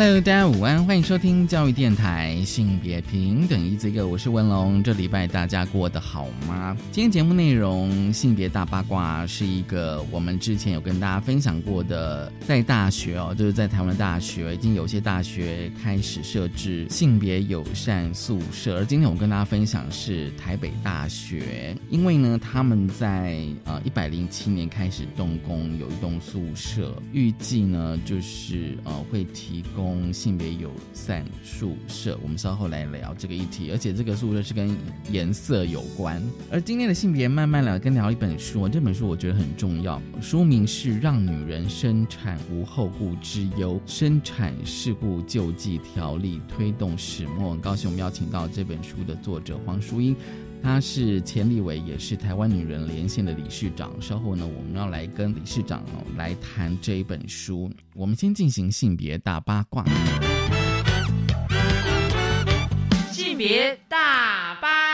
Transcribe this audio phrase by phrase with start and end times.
[0.00, 4.80] Hello，大家午安，欢迎收听教育电台性别平等一这个，我是文龙。
[4.80, 6.76] 这礼拜大家过得好吗？
[6.92, 18.76] 今天节目内容性别大八卦是一个我们之前有跟大家分享过的，在大学哦，就是在台湾大学，已经有些大学开始设置性别友善宿舍。
[18.76, 29.60] 而今天我跟大家分享是台北大学，因为呢他们在呃一百零七年开始动工，有一栋宿舍，预计呢就是呃会提。
[29.74, 33.70] 供性别友善宿舍，我们稍后来聊这个议题。
[33.70, 34.76] 而且这个宿舍是跟
[35.10, 36.22] 颜色有关。
[36.50, 38.68] 而今天的性别慢慢聊，跟聊一本书。
[38.68, 47.48] 这本书我觉得很重要，书名是《让女人生产无后顾之忧：生产事故救济条例推动始末》。
[47.52, 50.16] 很高兴我们邀请到这本书的作者黄淑英。
[50.62, 53.90] 她是钱立伟，也是台湾女人连线的理事长。
[54.00, 55.82] 稍后呢，我们要来跟理事长
[56.16, 57.70] 来谈这一本书。
[57.94, 59.84] 我们先进行性别大八卦。
[63.10, 64.87] 性别大八。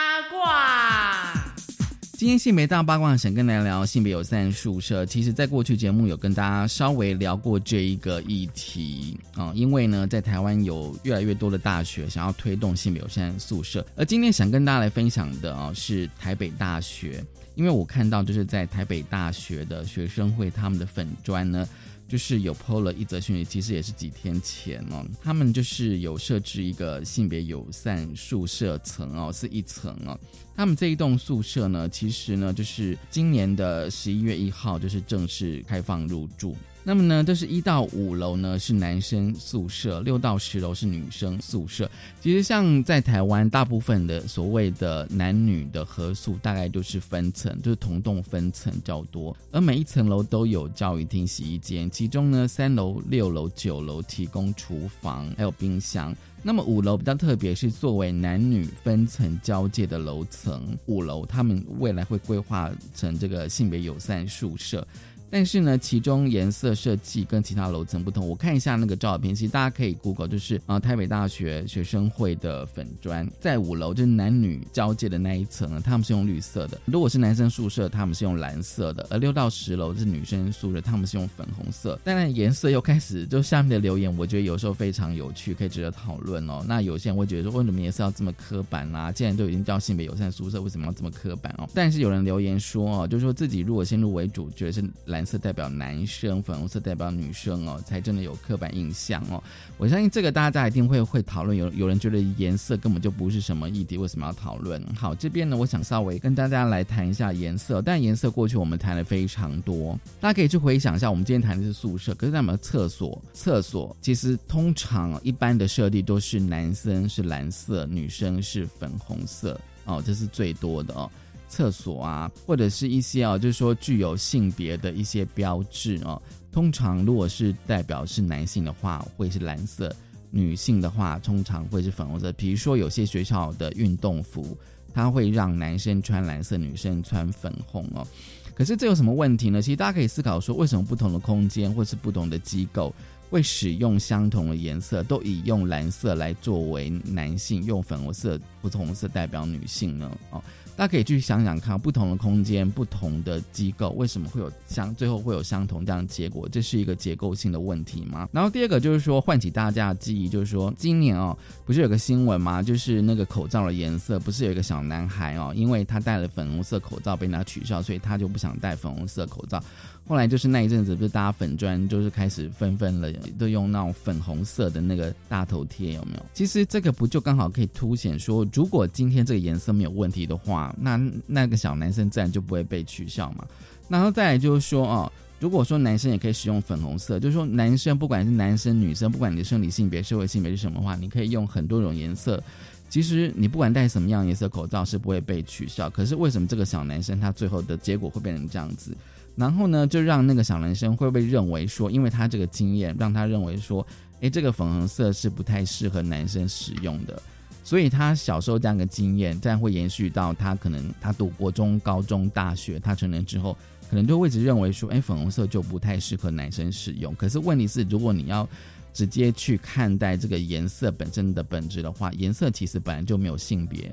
[2.24, 5.04] 今天性别大八卦想跟大家聊性别友善宿舍。
[5.04, 13.86] 其实，在过去节目有跟大家稍微聊过这一个议题啊，因为呢，在台湾有越来越多的大学想要推动性别友善宿舍。
[13.94, 17.22] 而今天想跟大家来分享的啊，是台北大学，
[17.56, 21.68] 因为我看到就是在台北大学的学生会他们的粉砖呢。
[22.14, 25.04] 就是有 PO 了一则讯息，其实也是几天前哦。
[25.20, 30.16] 他们就是有设置一个性别友善宿舍层哦，是一层哦。
[30.54, 36.56] 他们这一栋宿舍呢，其实呢，就是今年的十一月一号就是正式开放入住。
[36.86, 41.90] 那么呢，就是一到五楼呢是男生宿舍，六到十楼是女生宿舍。
[42.20, 49.34] 其实像在台湾，大部分的所谓的男女的合宿，大概都是分层，就是同栋分层较多。
[49.50, 56.14] 而每一层楼都有教育厅、洗衣间，其中呢三楼、六楼、九楼提供厨房还有冰箱。
[56.46, 60.76] 那么五楼比较特别，是作为男女分层交界的楼层。
[60.84, 64.86] 五楼他们未来会规划成这个性别友善宿舍。
[65.34, 68.28] 但是呢，其中颜色设计跟其他楼层不同。
[68.28, 81.98] 我看一下那个照片，其实大家可以 Google，就是啊，台北大学学生会的粉砖，在五楼就是男女交界的那一层，他们是用绿色的；如果是男生宿舍，他们是用蓝色的；而六到十楼是女生宿舍，他们是用粉红色。
[82.04, 86.64] 当然，颜色又开始就下面的留言，我觉得有时候非常有趣，可以值得讨论哦。
[86.64, 89.10] 那有些人会觉得说，为什么颜色要这么刻板啊？
[89.10, 91.68] 既然都已经叫性别友善宿舍，为什么要这么刻板哦？
[91.74, 95.23] 但是有人留言说哦，就是说自己如果先入为主，觉得是蓝。
[95.24, 99.42] 色代表男生，粉红色代表女生哦，才真的有刻板印象哦。
[99.78, 101.56] 我相信这个大家一定会会讨论。
[101.56, 104.82] 有有人觉得颜色根本就不是什么议题，为什么要讨论？
[104.94, 107.80] 好，这边呢，我想稍微跟大家来谈一下颜色。
[107.82, 111.10] 但颜色过去我们谈的非常多，大家可以去回想一下。
[111.10, 121.10] 我们今天谈的是宿舍，可是在我们厕所，厕所其实通常一般的设定都是男生是蓝色，女生是粉红色哦，这是最多的哦。
[121.54, 126.20] 厕所啊，或者是一些啊，就是说具有性别的一些标志哦。
[126.50, 129.88] 通常如果是代表是男性的话，会是蓝色；
[130.32, 132.32] 女性的话，通常会是粉红色。
[132.32, 134.58] 比如说有些学校的运动服，
[134.92, 138.04] 它会让男生穿蓝色，女生穿粉红哦。
[138.52, 139.62] 可是这有什么问题呢？
[139.62, 142.92] 其实大家可以思考说，为什么不同的空间或是不同的机构
[143.30, 150.10] 会使用相同的颜色，都以用蓝色来作为男性，用粉红色、不同色代表女性呢？
[150.30, 150.42] 哦。
[150.76, 156.48] 大家可以去想想看，不同的空间、不同的机构，为什么会有相最后会有相同这样的结果？
[156.48, 158.28] 这是一个结构性的问题吗？
[158.32, 162.60] 然后第二个就是说，唤起大家的记忆，就是说，今年哦，不是有个新闻吗？
[162.60, 169.62] 就是那个口罩的颜色，不是有一个小男孩哦，因为他戴了粉红色口罩被人家取笑，所以他就不想戴粉红色口罩。
[170.06, 176.26] 后来就是那一阵子，不是大家粉砖就是开始纷纷了，都用那种粉红色的那个大头贴，有没有？
[176.34, 183.46] 其实这个不就刚好可以凸显说，如果今天这个颜色没有问题的话，那那个小男生自然就不会被取笑嘛。
[183.88, 192.42] 然后再来就是说哦，如果说男生也可以使用粉红色，就是说男生不管是男生女生，不管你的生理性别、社会性别是什么话，你可以用很多种颜色。
[192.90, 195.88] 其实你不管戴什么样颜色口罩是不会被取笑。
[195.88, 198.94] 可是为什么这个小男生他最后的结果会变成这样子？
[199.36, 203.86] 然后呢，就让那个小男生会被认为说，因为他这个经验，让他认为说，
[204.20, 207.20] 哎，这个粉红色是不太适合男生使用的。
[207.64, 213.56] 所以他小时候这样的经验，这样会延续到他可能他读国中、高中、大学，他成人之后，
[213.88, 217.14] 可能就会一直认为说，哎，粉红色就不太适合男生使用。
[217.14, 218.48] 可是问题是，如果你要
[218.92, 223.90] 直接去看待这个颜色本身的本质的话，颜色其实本来就没有性别，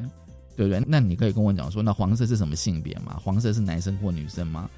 [0.56, 0.84] 对不对？
[0.86, 3.18] 那你可以跟我讲说，那黄色是什么性别吗？
[3.24, 4.70] 黄色是男生或女生吗？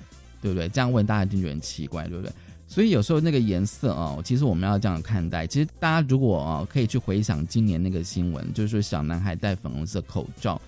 [0.44, 0.70] 对不对？
[0.70, 2.32] 这样问大家就觉得很奇怪，对不对？
[2.68, 5.48] 所以有时候那个颜色哦，其实我们要这样看待。
[5.48, 10.60] 其实大家如果哦可以去回想今年那个新闻，就是说小男孩戴粉红色口罩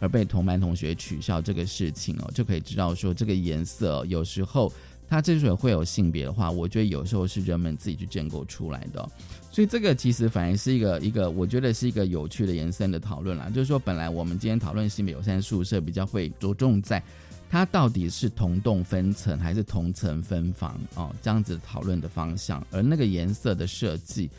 [0.00, 4.72] 而被同班同学取笑这个事情哦，就可以知道说这个颜色有时候
[5.08, 9.08] 它之所以会有性别的话，我觉得有时候是人们自己去建构出来的。
[9.50, 13.50] 所以这个其实反而是一个一个，我觉得是一个有趣的延伸的讨论啦。
[13.54, 17.00] 就是说，本来我们今天讨论性别友善宿舍比较会着重在。
[17.52, 21.14] 它到底是同栋分层还是同层分房哦？
[21.20, 24.30] 这样子讨论的方向，而那个颜色的设计，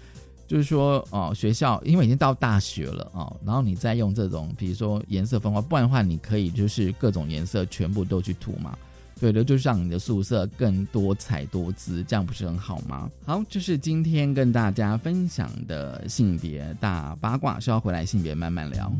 [0.47, 8.75] 就是说哦，学校因为已经到大学了哦，然后你再用这种，比如说颜色分化，不然的话，你可以就是各种颜色全部都去涂嘛，
[9.19, 13.11] 对的，就是让你的宿舍更多彩多姿，这样不是很好吗？
[13.27, 18.91] 好，这是今天跟大家分享的性别大八卦，稍后回来性别慢慢聊。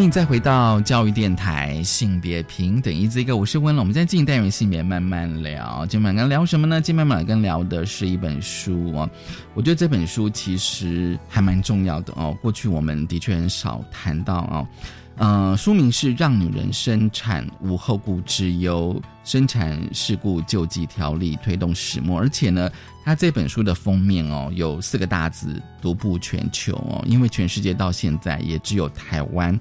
[0.00, 3.82] 欢迎再回到教育电台，性别平等，一字一个，我是温龙。
[3.82, 6.80] 我们在进单元性别慢慢聊，今晚跟聊什么呢？
[6.80, 9.06] 今晚慢跟聊的是一本书哦。
[9.52, 12.34] 我觉得这本书其实还蛮重要的哦。
[12.40, 14.66] 过去我们的确很少谈到哦。
[15.16, 22.70] 嗯，书名是《让女人生产无后顾之忧：生产事故救济条例推动始末》，而且呢，
[23.04, 29.60] 它这本书的封面哦，有四个大字独步全球哦，因为全世界到现在也只有台湾，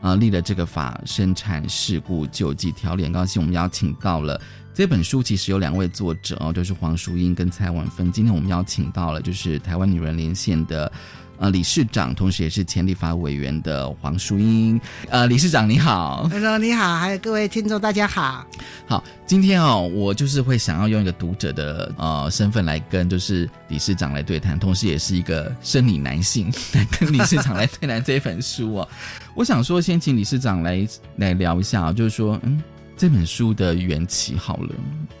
[0.00, 3.02] 呃立了这个法生产事故救济条例。
[3.02, 4.40] 很高兴我们邀请到了
[4.72, 8.12] 这本书，其实有两位作者哦，就是黄淑英跟蔡婉芬。
[8.12, 10.92] 今天我们邀请到了就是台湾女人连线的。
[11.40, 14.78] 呃，理事长，同时也是前立法委员的黄淑英。
[15.08, 18.46] 呃，理事长你好，Hello，你好，还有各位听众大家好。
[18.86, 28.88] 好，今天哦，我就是会想要用一个读者的呃身份来跟就是理事长来对谈，同时也是一个生理男性来跟理事长来对谈这本书哦。
[29.34, 32.62] 我想说，先请理事长来来聊一下，就是说，嗯，
[32.98, 34.74] 这本书的缘起好了。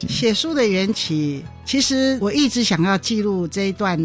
[0.06, 3.98] 写书的缘起，其实我一直想要记录这一段。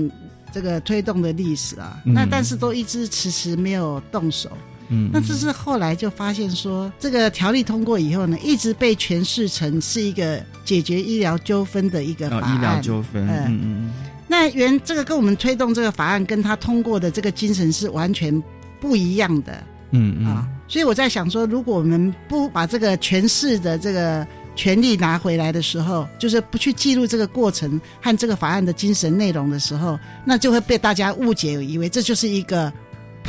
[0.55, 4.49] 这个推动的历史啊，那但是都一直迟迟没有动手。
[4.87, 12.55] 嗯，那这是后来就发现说，这个条例通过以后呢，一直被诠释成是一个解决医疗纠纷的一个法案。
[12.55, 13.93] 医疗纠纷，嗯嗯。
[14.29, 18.41] 那原这个跟我们推动这个法案，跟他通过的这个精神是完全
[18.79, 19.51] 不一样的。
[19.91, 20.27] 嗯嗯。
[20.27, 24.25] 啊，所以我在想说，如果我们不把这个诠释的这个。
[24.55, 32.71] 权力拿回来的时候，就是不去记录这个过程和这个法案的精神内容的时候，那就会被大家误解，以为这就是一个。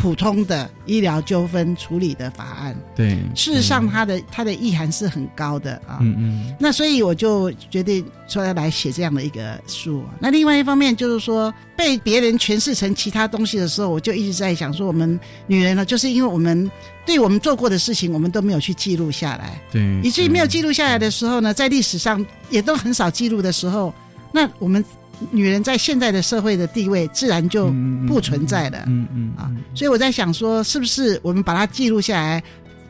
[0.01, 5.99] 普通的医疗纠纷处理的法案，对，事实上它的它的意涵是很高的啊。
[6.01, 6.55] 嗯嗯。
[6.61, 10.05] 那所以我就决定说要来写这样的一个书。
[10.21, 16.71] 那另外一方面就是说，被别人诠释成其他东西的时候，我就一直在想说，我们女人呢，就是因为我们
[17.05, 19.59] 对我们做过的事情，我们都没有去记录下来。
[19.73, 19.83] 对。
[20.03, 23.93] 以至于没有记录下来的时候呢，在历史上也都很少记录的时候，
[24.31, 24.85] 那我们。
[25.31, 27.73] 女人在现在的社会的地位自然就
[28.07, 32.43] 不存在了，嗯嗯啊，所以我在想说，是不是我们把它记录下来，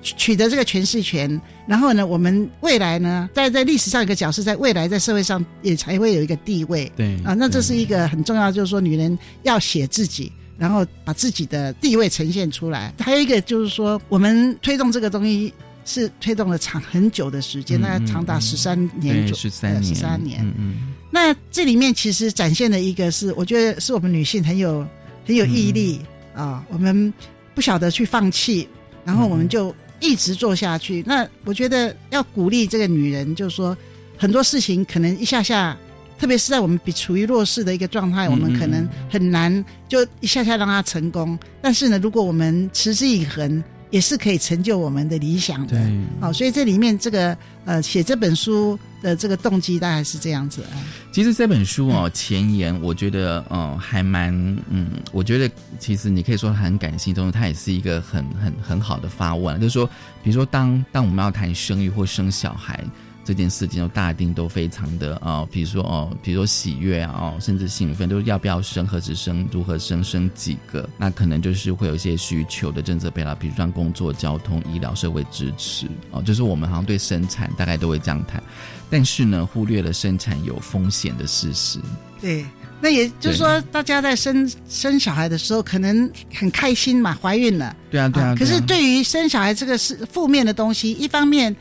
[0.02, 12.92] 取得这个诠释权，然后呢，我们未来呢，在在历史上一个角色，在未来在社会上也才会有一个地位，对啊，那这是一个很重要，就是说女人要写自己，然后把自己的地位呈现出来。
[12.98, 15.52] 还有一个就是说，我们推动这个东西
[15.84, 20.74] 是推动了长很久的时间，那长达十三年，十三年，十三年，嗯嗯。
[21.16, 24.86] 那这里面其实展现的一个是，我觉得是我们女性很有
[25.26, 25.98] 很有毅力
[26.34, 27.10] 啊，我们
[27.54, 28.68] 不晓得去放弃，
[29.02, 31.02] 然后我们就一直做下去。
[31.06, 33.74] 那我觉得要鼓励这个女人，就是说
[34.18, 35.74] 很多事情可能一下下，
[36.18, 41.38] 特别是在我们比处于弱势的一个状态，我们可能很难就一下下让她成功。
[41.62, 43.64] 但是呢，如果我们持之以恒。
[43.90, 45.80] 也是可以成就我们的理想的，
[46.20, 50.74] 好，所以这里面这个呃写这本书的这个动机大概是这样子啊。
[51.12, 54.34] 其实这本书哦前言，我觉得嗯还蛮
[54.68, 59.86] 嗯，我觉得其实你可以说很感性，同时它也是一个很很很好的发问，就是说，
[60.22, 62.84] 比如说当当我们要谈生育或生小孩。
[63.26, 78.40] 这件事情，大家定都非常的啊，比如说哦，比如说喜悦啊，哦，甚至兴奋，都是要不要生，何时生，如何生，生几个，那可能就是会有一些需求的政策配套，比如像工作、交通、医疗、社会支持哦，就是我们好像对生产大概都会这样谈，
[78.88, 81.80] 但是呢，忽略了生产有风险的事实。
[82.20, 82.46] 对，
[82.80, 87.76] 那也就是说，大家在生生小孩的时候，可能很开心嘛，怀孕了。
[87.90, 88.36] 对啊，对啊。
[88.38, 91.54] 可是对于生小孩这个是负面的东西，一方面。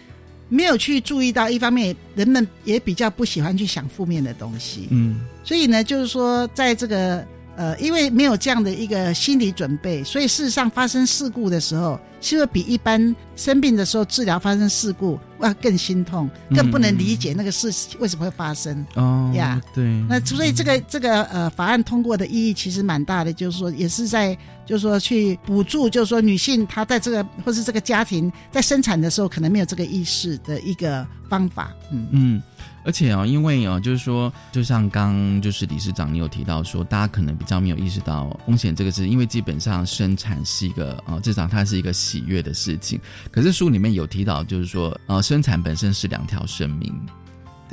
[0.56, 12.00] 没有去注意到，一方面人们也比较不喜欢去想负面的东西，嗯，所以呢，就是说，在这个呃，因为没有这样的一个心理准备，所以事实上发生事故的时候。
[12.22, 19.62] 是会比一般生病的时候治疗发生事故要更心痛，更不能理解那个事为什么会发生哦呀。
[19.76, 24.36] 对，那所以这个这个呃法案通过的意义其实蛮大的，就是说也是在
[24.66, 31.72] 就是说去补助，就是说女性她在这个或是这个家庭在生产的时候可能没有这个意识的一个方法。
[31.92, 32.44] 嗯嗯。
[32.86, 43.00] 而且啊，因为啊，就是说，就像刚就是理事长你有提到说，大家可能比较没有意识到风险这个事，因为基本上生产是一个啊，至少它是一个喜悦的事情。
[43.32, 46.94] 可是书里面有提到，就是说，呃，生产本身是两条生命。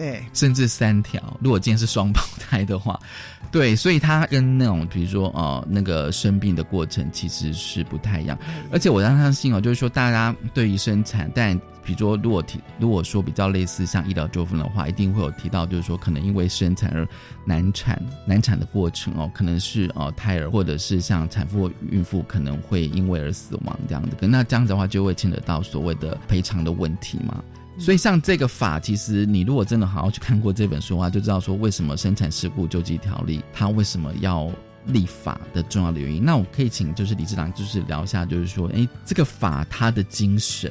[0.03, 1.23] 对，甚至三条。
[1.41, 2.99] 如果今天是双胞胎的话，
[3.53, 8.37] 对，所以他跟那种比如说呃那个生病的过程其实是不太一样。
[8.73, 17.07] 而且我相信哦，就是说大家对于生产，但比如说如果提如果说比较类似像医疗纠纷的话，一定会有提到，就是说可能因为生产而
[17.45, 24.17] 难产，难产的过程哦，可能是呃胎儿或者是像产妇孕妇可能会因为而死亡这样子。
[24.23, 27.41] 那这样子的话，就会牵扯到所谓的赔偿的问题嘛。
[27.83, 34.51] 所以，像这个法，其实你如果真的好好去看过这本书的话，就知道说为什么生产事故救济条例它为什么要
[34.87, 36.25] 立法的重要的原因。
[36.25, 40.71] 那我可以请就是李志郎就是聊一下，就是说，哎，这个法它的精神，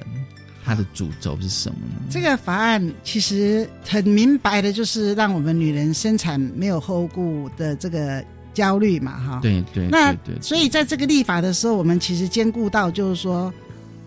[0.64, 2.08] 它的主轴是什么呢？
[2.10, 9.40] 这个法案其实很明白的，就是让我们女人生产没有后顾的这个焦虑嘛，哈。
[9.42, 9.88] 对对。
[9.90, 13.54] 那所以在这个立法的时候，我们其实兼顾到就是说。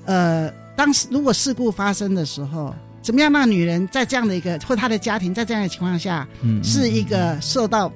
[0.06, 7.92] 呃，当时如果事故发生的时候，怎么样让女人在这样的一个或她的家庭在这样的情况下，嗯是一个受到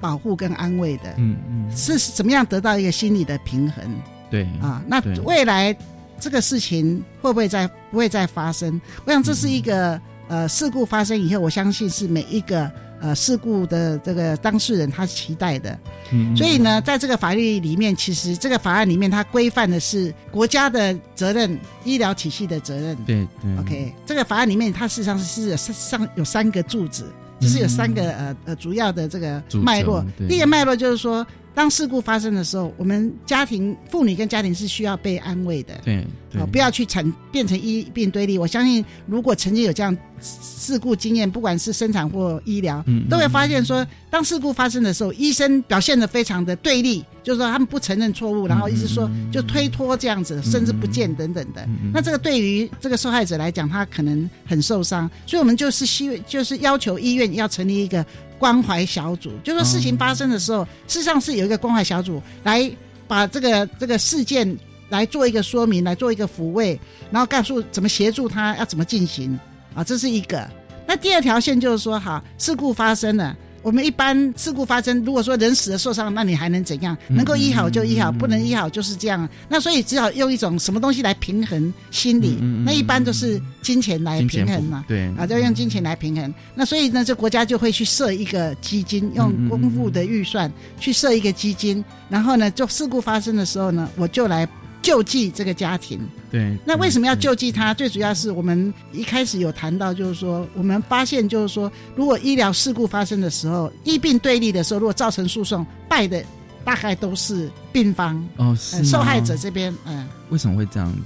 [0.00, 3.84] 保护跟安慰的，嗯嗯是怎么样得到一个心理的平衡
[4.30, 4.80] 对啊？
[4.86, 5.76] 那未来
[6.20, 8.80] 这个事情会不会再不会再发生？
[9.04, 12.70] 我想这是一个、呃事故发生以后，我相信是每一个
[13.04, 15.78] 呃事故的这个当事人他期待的。
[16.10, 22.96] 嗯所以呢，在这个法律里面，其实这个法案里面它规范的是国家的责任、医疗体系的责任。
[23.04, 30.04] 对对 OK，这个法案里面它事实上是有三上有三个柱子，就是有三个呃呃主要的这个脉络。
[30.16, 35.74] 对第一个脉络就是说，当事故发生的时候，我们家庭妇女跟家庭是需要被安慰的。
[35.84, 36.04] 对
[36.50, 38.36] 不要去产变成医病堆立。
[38.36, 51.62] 我相信，如果曾经有这样事故经验，不管是生产或医疗，嗯都会发现说，当事故发生的时候，医生表现的非常的对立，就是说他们不承认错误，然后一直说就推脱这样子，甚至不见等等的。
[51.66, 58.04] 嗯那这个对于这个受害者来讲，他可能很受伤，所以我们就是希就是要求医院要成立一个
[58.38, 62.70] 关怀小组，就说事情发生的时候，事实上是有一个关怀小组来
[63.06, 64.56] 把这个这个事件
[64.88, 66.78] 来做一个说明，来做一个抚慰，
[67.10, 69.38] 然后告诉怎么协助他要怎么进行
[69.74, 70.48] 啊，这是一个。
[70.86, 73.36] 那第二条线就是说，哈，事故发生了。
[73.64, 76.94] 我们一般事故发生，如果说人死了受伤，那你还能怎样？
[77.08, 79.26] 能够医好就医好，不能医好就是这样。
[79.48, 82.36] 那所以只好用一种什么东西来平衡心理？
[82.62, 84.84] 那一般都是金钱来平衡嘛。
[84.86, 86.32] 对啊，就用金钱来平衡。
[86.54, 94.46] 那所以呢，这国家就会去设一个基金，用公付的预算去设一个基金，然后呢，就事故发生的时候呢，我就来
[94.84, 95.98] 救济这个家庭。
[96.30, 96.54] 对。
[96.66, 97.72] 那为什么要救济他？
[97.72, 106.22] 最主要是我们一开始有谈到，就是说我们发现，就是说，如果医疗事故发生的时候，医病对立的时候，如果造成诉讼，败的
[106.64, 108.22] 大概都是病方。
[108.36, 110.98] 哦，受害者这边，嗯，为什么会这样子？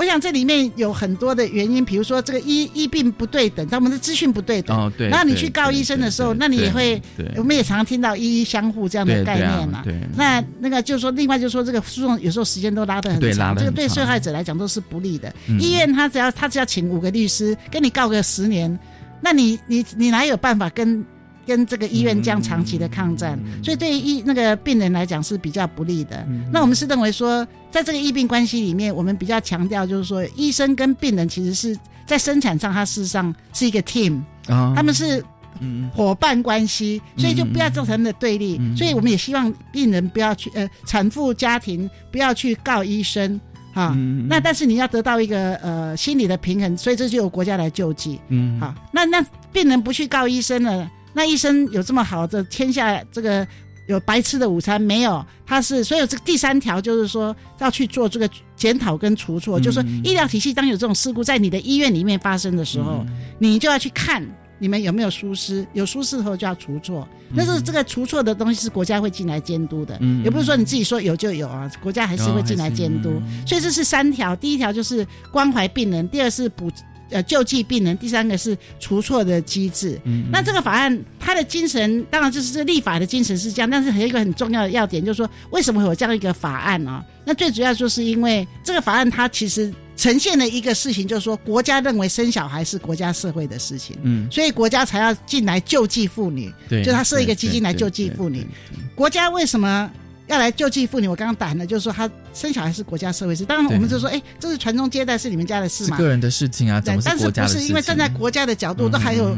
[0.00, 4.74] 我想这里面有很多的原因，比如说这个医医病不对等，他们的资讯不对等。
[4.74, 5.10] 哦，对。
[5.10, 9.82] 然后你去告对医生的时候，那你也会，对，我们也常常听到医医相互这样的概念嘛。
[9.84, 15.30] 对，那那个就是说，另外就是说，这个诉讼有时候时间都拉得很长，这个对受害者来讲都是不利的。
[15.48, 18.78] 嗯医院他只要他只要请五个律师跟你告个十年，
[19.20, 21.04] 那你你你哪有办法跟
[21.46, 23.38] 跟这个医院这样长期的抗战？
[23.44, 26.26] 嗯所以对于医那个病人来讲是比较不利的。
[26.52, 31.76] 那我们是认为说，在这个医病关系里面，我们比较强调就是说，医生跟病人其实是
[32.06, 35.22] 在生产上，它事实上是一个 team，啊他们是
[35.60, 38.56] 嗯伙伴关系，所以就不要造成的对立。
[38.60, 43.40] 嗯所以我们也希望病人不要去呃，产妇家庭不要去告医生
[43.74, 43.92] 啊。
[43.96, 48.20] 嗯那但是你要得到一个呃心理的平衡，所以这就由国家来救济。
[48.28, 53.46] 嗯好，那那病人不去告医生了，那医生有这么好的天下这个
[53.86, 55.24] 有白吃的午餐没有？
[55.46, 64.24] 他是所以这个第三条就是说要去做这个检讨跟除错，嗯就是说医疗体系当有这种事故在你的医院里面发生的时候，嗯你就要去看。
[64.62, 65.66] 你们有没有疏失？
[65.72, 73.08] 有疏失后就要除错，但是这个除错的东西是国家会进来监督的，嗯也不是说你自己说有就有啊，国家还是会进来监督。
[73.08, 76.70] 哦所以这是三条，第一条就是关怀病人，第二是补
[77.10, 80.00] 呃救济病人，第三个是除错的机制。
[80.04, 87.04] 嗯那这个法案它的精神，当然就是这立法的精神是这样，但是还有一个很重要的要点，就是说为什么会有这样一个法案啊？
[87.24, 93.96] 那最主要就是因为这个法案它其实呈现了一个事情，就是说国家认为生小孩是国家社会的事情。
[94.02, 98.46] 嗯，所以国家才要进来救济妇女，对，就他设一个基金来救济妇女。
[98.94, 99.90] 国家为什么
[100.30, 101.08] 要来救济妇女？
[101.08, 103.44] 我刚刚谈的就是说，他生小孩是国家社会事。
[103.44, 105.96] 当然，我们就说，哎，这是传宗接代是你们家的事嘛。
[105.96, 107.62] 是个人的事情啊，怎么对但是国家的事情？
[107.62, 109.36] 不是因为站在国家的角度，都还有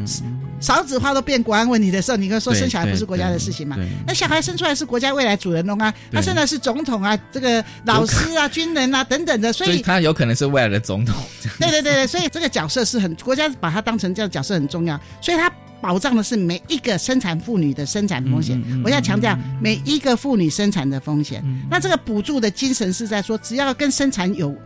[0.61, 3.79] 少子化都变国安问题的时候，你可以说生小孩不是国家的事情嘛？
[4.07, 11.17] 那小孩生出来是国家未来主人翁啊，他对生的是总统啊，这个老师啊、军人啊等等的，所以他有可能是未来的总统。
[11.59, 15.51] 对对对对，所以这个角色是很国家把他当成这样角色很重要，所以它
[15.83, 18.57] 保障的是每一个生产妇女的生产风险。
[18.61, 21.43] 嗯嗯嗯我要强调每一个妇女生产的风险。
[21.45, 24.57] 嗯那这个补助的精神是在说，只要跟生产有，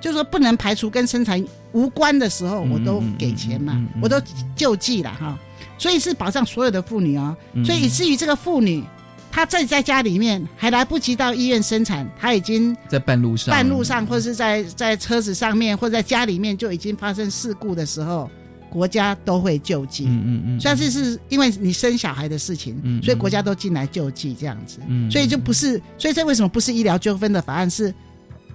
[0.00, 1.42] 就是说不能排除跟生产
[1.72, 4.20] 无关的时候，嗯我都给钱嘛，我都
[4.54, 5.36] 救济了哈。
[5.78, 7.34] 所以是保障所有的妇女哦。
[7.54, 8.84] 嗯所以以至于这个妇女。
[9.32, 18.28] 她在在家里面还来不及到医院生产，她已经在半路上，半路上，或者是在在车子上面，或者在家里面就已经发生事故的时候，
[18.70, 20.04] 国家都会救济。
[20.06, 27.68] 嗯嗯嗯，虽然这是因为你生小孩的事情，嗯所以国家都进来救济这样子，嗯所以就不是，所以这为什么不是医疗纠纷的法案？
[27.68, 27.92] 是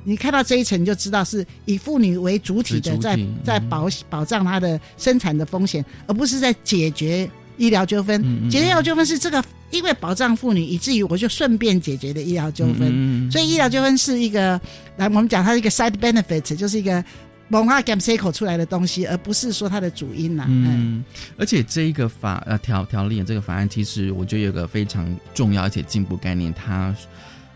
[0.04, 8.22] 你看到这一层你就知道是以妇女为主体的在在嗯保保障她的生产的风险，而不是在解决医疗纠纷。
[8.50, 12.82] 解决医疗纠纷是这个，因为保障妇女，以至于我就顺便解决的医疗纠纷。
[12.84, 14.62] 嗯嗯所以医疗纠纷是一个，
[14.98, 17.04] 来我们讲它是一个 side benefit，就是一个
[17.50, 21.06] 文化 gam cycle 出来的东西，而不是说它的主因呐、嗯，嗯，
[21.38, 26.96] 而且这一个法呃条条例这个法案，其实我觉得有个非常重要而且进步概念，它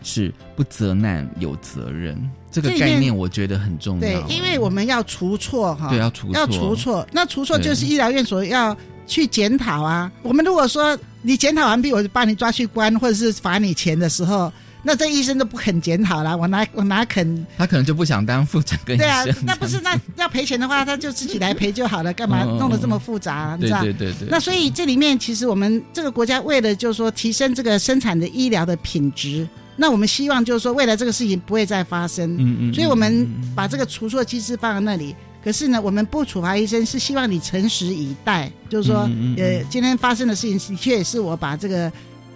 [0.02, 2.16] 是不责难有责任。
[2.52, 8.76] 这个概念我觉得很重要对，，因为我们要除错哈，对要除要除错，那除错就是医疗院所要
[9.06, 10.10] 去检讨啊。
[10.22, 17.46] 我们如果说你检讨完毕，我就把你抓去关，或者是罚你钱的时候，那这医生都不肯检讨啦，我哪我哪肯？
[17.58, 23.56] 他可能就不想当副诊跟医生对啊。，那不是那要赔钱的话，他就自己来赔就好了，干嘛弄得这么复杂？
[23.60, 23.82] 你知对道？
[23.82, 32.34] 对对对，那所以这里面其实我们这个国家为了就是说提升这个生产的医疗的品质，那我们希望就是说未来这个事情不会再发生。
[32.38, 35.14] 嗯嗯，所以我们把这个除错机制放在那里。
[35.42, 41.90] 可是呢，我们不处罚医生，是希望你诚实以待，就是说，嗯嗯嗯呃，今天发生的事情的确是我把这个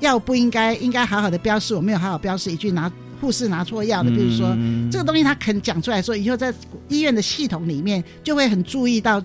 [0.05, 2.90] 药不应该应该好好的标示，我没有好好标示，一句拿
[3.21, 6.53] 护士拿错药的，比如说、嗯这个东西他肯讲出来说，以后在
[6.88, 9.23] 医院的系统里面就会很注意到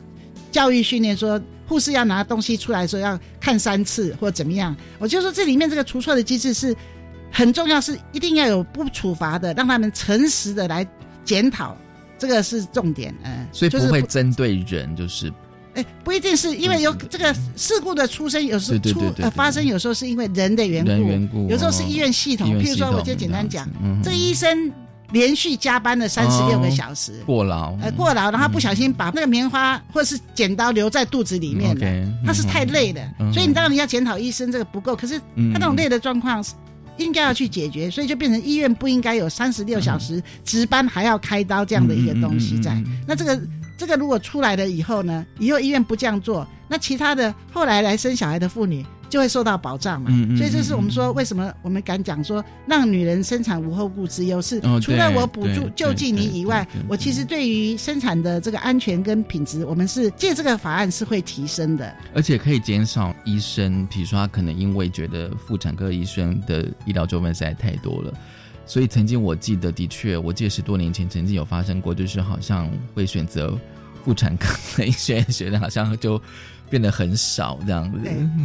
[0.52, 1.39] 教育训练说。
[1.70, 6.76] 护士要拿东西出来的时候要看三次或怎么样，我就说这里面这个除错的机制是
[7.32, 10.84] 很重要，是一定要有不处罚的，让他们诚实的来
[11.24, 11.78] 检讨，
[12.18, 13.13] 这个是重点。
[13.24, 15.32] 嗯，所以不会针对人，就是
[15.75, 22.49] 哎，不一定是因为有这个事故的出生，有时候出呃发生，有时候是因为人的缘故，人缘故，有时候是医院系统。
[22.60, 23.69] 譬如说，我就简单讲，
[24.03, 24.71] 这医生
[25.12, 27.13] 连续加班了三十六个小时。
[27.25, 36.53] 过劳，呃，过劳，然后不小心把那个棉花或是剪刀留在肚子里面了，他是太累了，嗯所以你当然你要检讨医生这个不够，可是嗯他那种累的状况是
[36.97, 42.73] 应该要去解决，所以就变成医院不应该有三十六小时值班还要开刀这样的一个东西在。
[42.73, 43.03] 嗯嗯嗯嗯嗯。
[43.08, 43.39] 那这个
[43.80, 50.10] 这个如果出来了以后呢，以后医院不这样做，那其他的后来来生小孩的妇女就会受到保障嘛。
[50.12, 61.96] 嗯嗯所以这是我们说为什么我们敢讲说让女人生产无后顾之忧，是哦除了我补助救济你以外我其实对于生产的这个安全跟品质，我们是借这个法案是会提升的。
[62.13, 68.13] 而且可以减少医生，比如说他可能因为觉得妇产科医生的医疗纠纷实在太多了，
[68.69, 73.58] 所以曾经我记得，的确，我记得十多年前曾经有发生过，就是好像会选择
[74.05, 76.21] 妇产科的医学院学的，好像就
[76.69, 77.97] 变得很少这样子。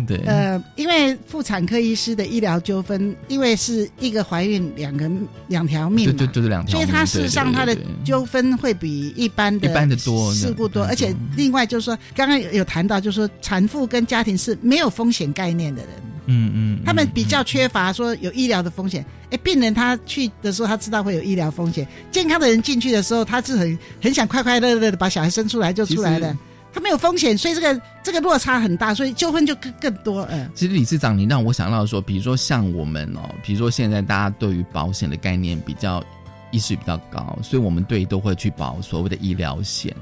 [0.06, 5.10] 对，呃，因为妇产科医师的医疗纠纷，因为是一个怀孕两个
[5.48, 15.90] 两条命嘛，就就就是两条命，所以他事实上他的纠纷会比一般的一般的多事故多，嗯而且另外就是说，刚刚有有谈到，就是说产妇跟家庭是没有风险概念的人，
[16.26, 19.04] 嗯嗯，他们比较缺乏说有医疗的风险。
[19.30, 26.36] 哎，病人他去的时候，他知道会有医疗风险；健康的人进去的时候，他是很很想快快乐乐的把小孩生出来就出来了。
[26.72, 30.26] 他没有风险，所以这个这个落差很大，所以纠纷就更更多。
[30.30, 36.02] 嗯，其实理事长，你让我想到说，比如说像我们哦，比如说现在大家对于保险的概念比较
[36.50, 39.94] 意识比较高，所以我们对都会去保所谓的医疗险。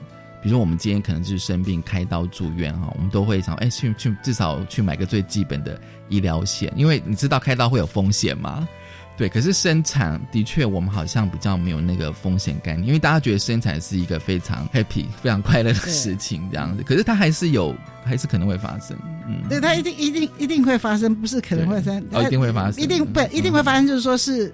[0.42, 8.68] 比如说我们今天可能是生病开刀住院哈，我们都会想哎去去至少去买个最基本的医疗险，因为你知道开刀会有风险嘛。
[9.14, 18.96] 对，可是生产的确我们好像比较没有那个风险概念，因为大家觉得生产是一个非常 happy、非常快乐的事情这样子，可是它还是有，还是可能会发生。
[19.28, 24.52] 嗯，对，它一定一定一定会发生，不是可能会发生，哦，一定会发生，一定不一定会发生，就是说是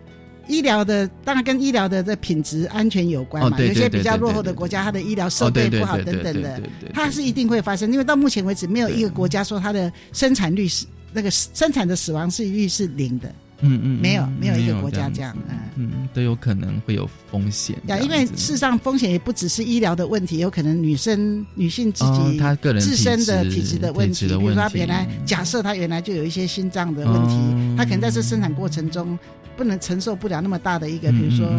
[0.48, 3.58] 医疗的，当然跟医疗的这品质安全有关嘛。
[3.60, 6.60] 有些比较落后的国家，它的医疗哦，设备不好等等的，
[6.92, 7.92] 它是一定会发生。
[7.92, 13.28] 因为到目前为止，没有一个国家说它的生产率是那个生产的死亡率是零的，
[13.60, 15.36] 嗯嗯，没有嗯没有一个国家这样。
[15.48, 15.56] 嗯。
[15.80, 29.16] 嗯，都有可能会有风险因为事实上风险也不只是医疗的问题，有可能女生女性自哦己她个人自身的体质的问题，比如说她原来假设她原来就有一些心脏的问题哦，她可能在这生产过程中
[29.58, 31.50] 不能承受不了那么大的一个，嗯比如说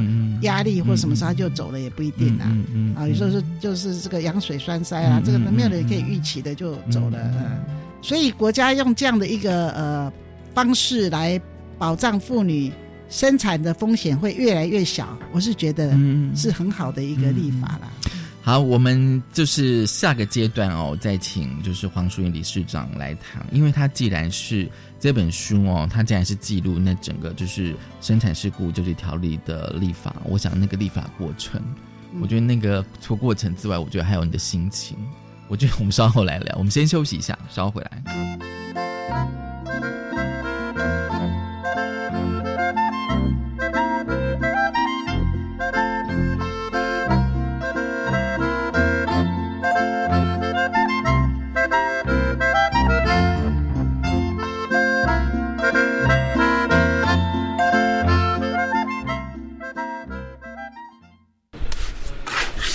[0.44, 2.48] 压力或什么时候嗯她就走了也不一定啊。
[2.96, 7.60] 啊，有时候是就是这个羊水栓塞啊嗯，这个嗯没有人可以预期的就走了，嗯，
[8.02, 10.12] 所以国家用这样的一个呃
[10.56, 11.40] 方式来
[11.78, 12.72] 保障妇女
[13.10, 17.92] 生产的风险会越来越小，我是觉得嗯是很好的一个立法啦。
[18.50, 24.68] 好，我们就是下个阶段哦，再请就是黄淑云理事长来谈，因为他既然是
[25.00, 31.62] 这本书哦，他既然是记录那整个就是生产事故救济条例的立法，我想那个立法过程，
[32.12, 32.22] 嗯。
[32.22, 34.98] 我觉得那个除过程之外，我觉得还有你的心情，
[35.48, 38.02] 我觉得我们稍后来聊，我们先休息一下，稍后回来。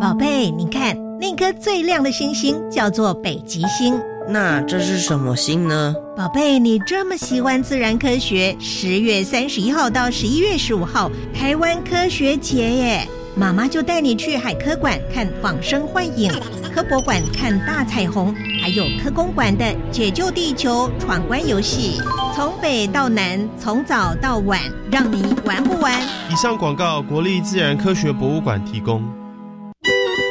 [0.00, 3.94] 宝贝，你看那颗最亮的星星叫做北极星。
[4.28, 5.94] 那这是什么星呢？
[6.16, 13.08] 宝贝，你这么喜欢自然科学，十月三十一号到十一月十五号，台湾科学节耶！
[13.36, 16.32] 妈妈就带你去海科馆看仿生幻影，
[16.74, 22.02] 科博馆看大彩虹，还有科工馆的解救地球闯关游戏，
[22.34, 26.02] 从北到南，从早到晚，让你玩不完。
[26.28, 29.00] 以上广告，国立自然科学博物馆提供。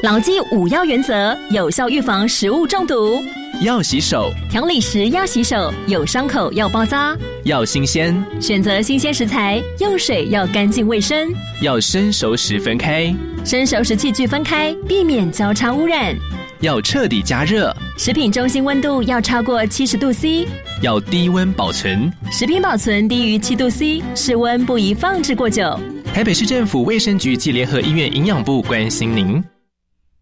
[0.05, 3.19] 牢记五要原则，有效预防食物中毒。
[3.63, 7.17] 要洗手，调理时要洗手，有伤口要包扎。
[7.43, 11.27] 要新鲜，选择新鲜食材，用水要干净卫生。
[11.59, 13.11] 要生熟时分开，
[13.43, 16.15] 生熟时器具分开，避免交叉污染。
[16.59, 20.47] 要彻底加热，食品中心温度要超过七十度 C。
[20.83, 25.79] 要低温保存，食品保存低于七度 C，室温不宜放置过久。
[26.13, 29.43] 台北市政府卫生局及联合医院营养部关心您。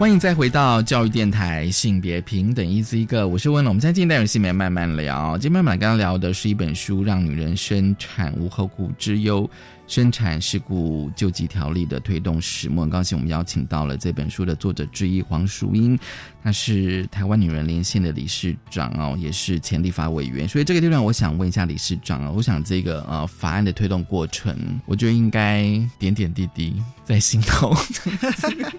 [0.00, 3.72] 欢迎再回到教育电台性别平等一 Z 一个，我是温龙。
[3.72, 9.48] 我们现在进单元性别慢慢聊，今天慢慢刚刚聊的是一本书《让女人生产无后顾之忧：
[9.90, 12.82] 生产事故救济条例的推动始末》。
[12.86, 15.98] 很高兴我们邀请到了这本书的作者之一黄淑英，
[16.44, 20.48] 她是台湾女人连线的理事长哦，也是前立法委员。
[20.48, 25.62] 所以这个地方，我想问一下理事长啊，我想这个呃法案的推动过程，我觉得应该
[25.98, 27.74] 点点滴滴在心头。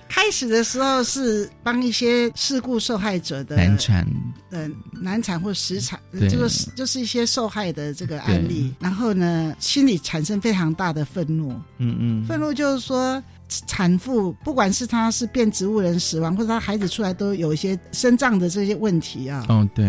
[0.08, 4.08] 开始的时候是帮一些事故受害者的难产，
[4.50, 8.74] 呃，难产或死产，对这个是就是一些受害的这个案例。
[8.80, 11.52] 然后呢，心里产生非常大的愤怒。
[11.78, 13.22] 嗯嗯，愤怒就是说，
[13.68, 19.46] 产妇不管是她是变植物人死亡，或者她孩子出来都有一些生长的这些问题啊。
[19.50, 19.86] 哦，对，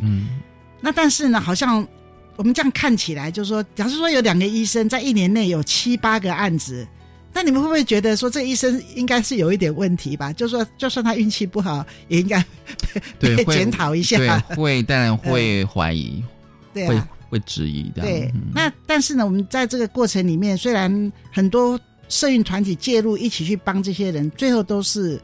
[0.00, 0.28] 嗯，
[0.80, 1.86] 那但是呢，好像
[2.36, 6.86] 我们这样看起来，就是说，假如说有两个医生在一年内有七八个案子，
[7.34, 10.32] 那你们会不会觉得说，这个医生应该是有一点问题吧？
[10.32, 12.44] 就说，就算他运气不好，也应该
[13.18, 14.16] 对，被会检讨一下。
[14.16, 16.22] 对，会当然会 怀疑，
[16.74, 18.02] 会对啊，会质疑的。
[18.02, 18.52] 对嗯。
[18.54, 25.18] 那但是呢，我们在这个过程里面，虽然很多社运团体介入，一起去帮这些人，最后都是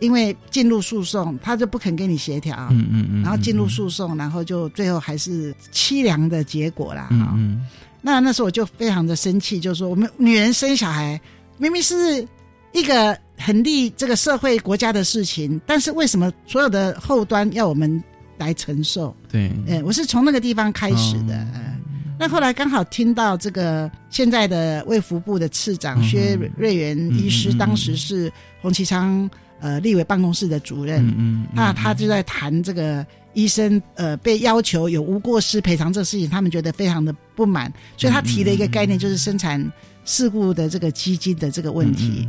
[0.00, 7.08] 因为进入诉讼，他就不肯跟你协调，嗯嗯嗯，然后进入诉讼，然后就最后还是凄凉的结果啦。
[7.10, 7.66] 嗯嗯
[8.00, 11.20] 那那时候我就非常的生气，就是说我们女人生小孩
[11.58, 12.26] 明明是
[12.72, 18.02] 一个很利这个社会国家的事情，但是为什么所有的后端要我们
[18.38, 19.14] 来承受？
[19.30, 21.36] 对，嗯，我是从那个地方开始的。
[21.36, 21.80] 哦嗯，
[22.18, 29.28] 那后来刚好听到这个现在的卫福部的次长嗯薛瑞瑞元医师，当时是洪其昌
[29.60, 31.06] 呃立委办公室的主任。
[31.06, 39.64] 嗯嗯，那他就在谈这个医生呃被要求有无过失赔偿这个事情，他们觉得非常的不满，所以他提了一个概念，就是生产
[40.04, 42.28] 事故的这个基金的这个问题。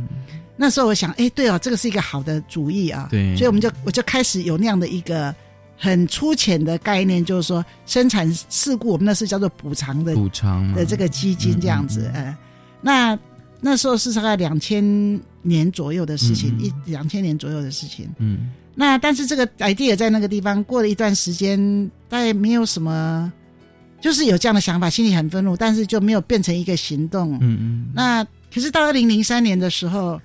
[0.56, 3.08] 那时候我想，哎，对哦，这个是一个好的主意啊。
[3.10, 5.34] 对所以我们就我就开始有那样的一个
[5.80, 12.36] 很粗浅的概念，就是说生产事故，我们那是叫做补偿的补偿的这个基金这样子，呃，
[12.82, 13.18] 那
[13.62, 14.84] 那时候是大概两千
[15.40, 18.06] 年左右的事情，嗯一两千年左右的事情。
[18.18, 18.50] 嗯。
[18.74, 23.30] 那但是这个 idea 在那个地方过了一段时间，大概没有什么，
[24.00, 27.34] 就是有这样的想法，心里很愤怒，但是就没有变成一个行动。
[27.40, 30.20] 嗯嗯，那可是到二零零三年的时候，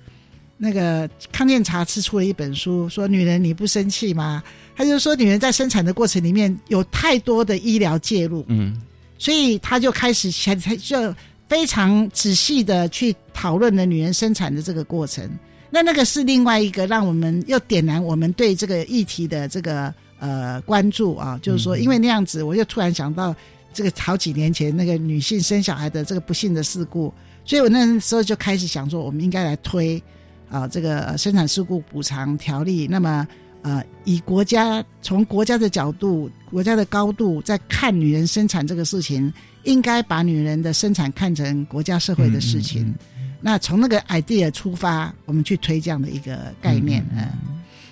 [0.58, 4.42] 那个康健茶吃出了一本书，说女人你不生气吗？
[4.74, 8.80] 他就说女人在生产的过程里面有太多的医疗介入，嗯
[9.18, 11.14] 所以他就开始才才就
[11.48, 15.28] 非常仔细的去讨论了女人生产的这个过程。
[15.70, 23.34] 那那个是另外一个让我们又点燃我们对这个议题的这个呃关注啊，就是说，因为那样子，我就突然想到
[23.74, 27.12] 这个好几年前那个女性生小孩的这个不幸的事故，
[27.44, 30.02] 所以我那时候就开始想说，我们应该来推
[30.50, 32.86] 啊这个生产事故补偿条例。
[32.88, 33.26] 那么
[33.62, 39.32] 呃，以国家从国家的角度、国家的高度在看女人生产这个事情，
[39.64, 42.94] 应该把女人的生产看成国家社会的事情。
[43.40, 47.22] 那从那个 idea 出发，我们去推这样的一个概念，嗯，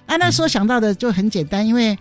[0.06, 1.96] 啊，那时候想到的就很简单，因为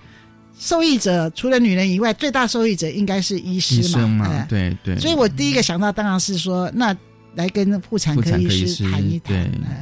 [0.58, 6.96] 受益者除了女人以外，最大受益者应该是医师嘛，对对，所以我第一个想到当然是说，那
[7.36, 9.36] 来跟妇产科医师谈一谈，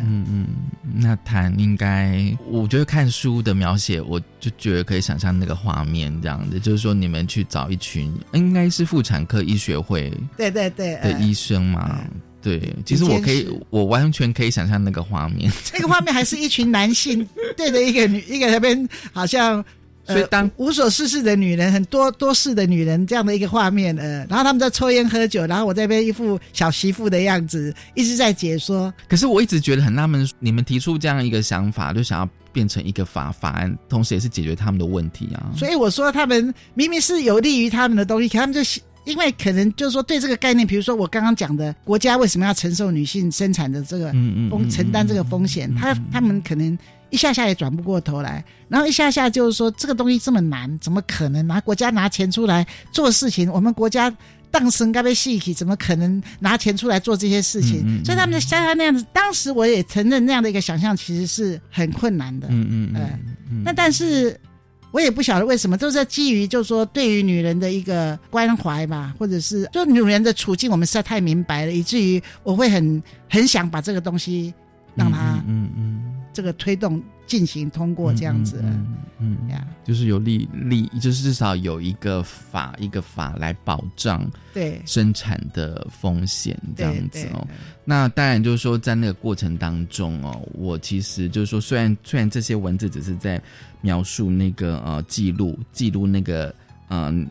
[0.04, 0.48] 嗯嗯，
[0.96, 12.00] 那谈应该，我觉得看书的描写，我就觉得可以想象那个画面这样子，就是说你们去找一群，应该是妇产科医学会，对对对的医生嘛。
[12.44, 15.52] 对，其实我可以，我完全可以想象那个画面。
[15.74, 17.24] 那个画面还是一群男性
[17.56, 19.64] 对着一个女，一个那边好像
[20.06, 23.96] 呃当无所事事的女人，很多多事的女人这样的一个画面。
[23.98, 28.94] 呃，然后他们在抽烟喝酒，然后我这边一副小媳妇的样子，一直在解说。
[29.08, 35.52] 可是我一直觉得很纳闷，你们提出这样一个想法，就想要变成一个法法案，同时也是解决他们的问题啊。
[35.56, 38.62] 所以我说，他们明明是有利于他们的东西，可他们就。
[39.04, 44.12] 因为可能就是说对这个概念，比如说我刚刚讲的国家为什么要承受女性生产的这个
[44.48, 46.78] 风承担这个风险，他他们可能
[47.12, 53.52] 一下下也转不过头来，然后一下下就是说这个东西这么难，怎么可能拿国家拿钱出来做事情？
[53.52, 54.12] 我们国家
[54.50, 58.04] 当时该被细体，怎么可能拿钱出来做这些事情？
[58.04, 62.48] 所以他们像他那样子，当时我也承认那样的一个想象其实是很困难的。
[62.50, 63.20] 嗯嗯
[63.52, 64.36] 嗯，那但是。
[64.94, 74.54] 我也不晓得为什么，都是基于就是说对于女人的一个关怀吧，或者是就女人的处境，我们实在太明白了，以至于我会很很想把这个东西
[74.94, 76.01] 让她嗯嗯
[76.34, 87.48] 这个推动进行通过这样子嗯嗯呀，就是有利利，就是至少有一个法一个法来保障对生产的风险这样子哦。
[87.86, 93.42] 那当然就是说在那个过程当中哦，我其实就是说虽然虽然这些文字只是在。
[93.84, 96.54] 描述那个呃记录记录那个
[96.90, 97.28] 嗯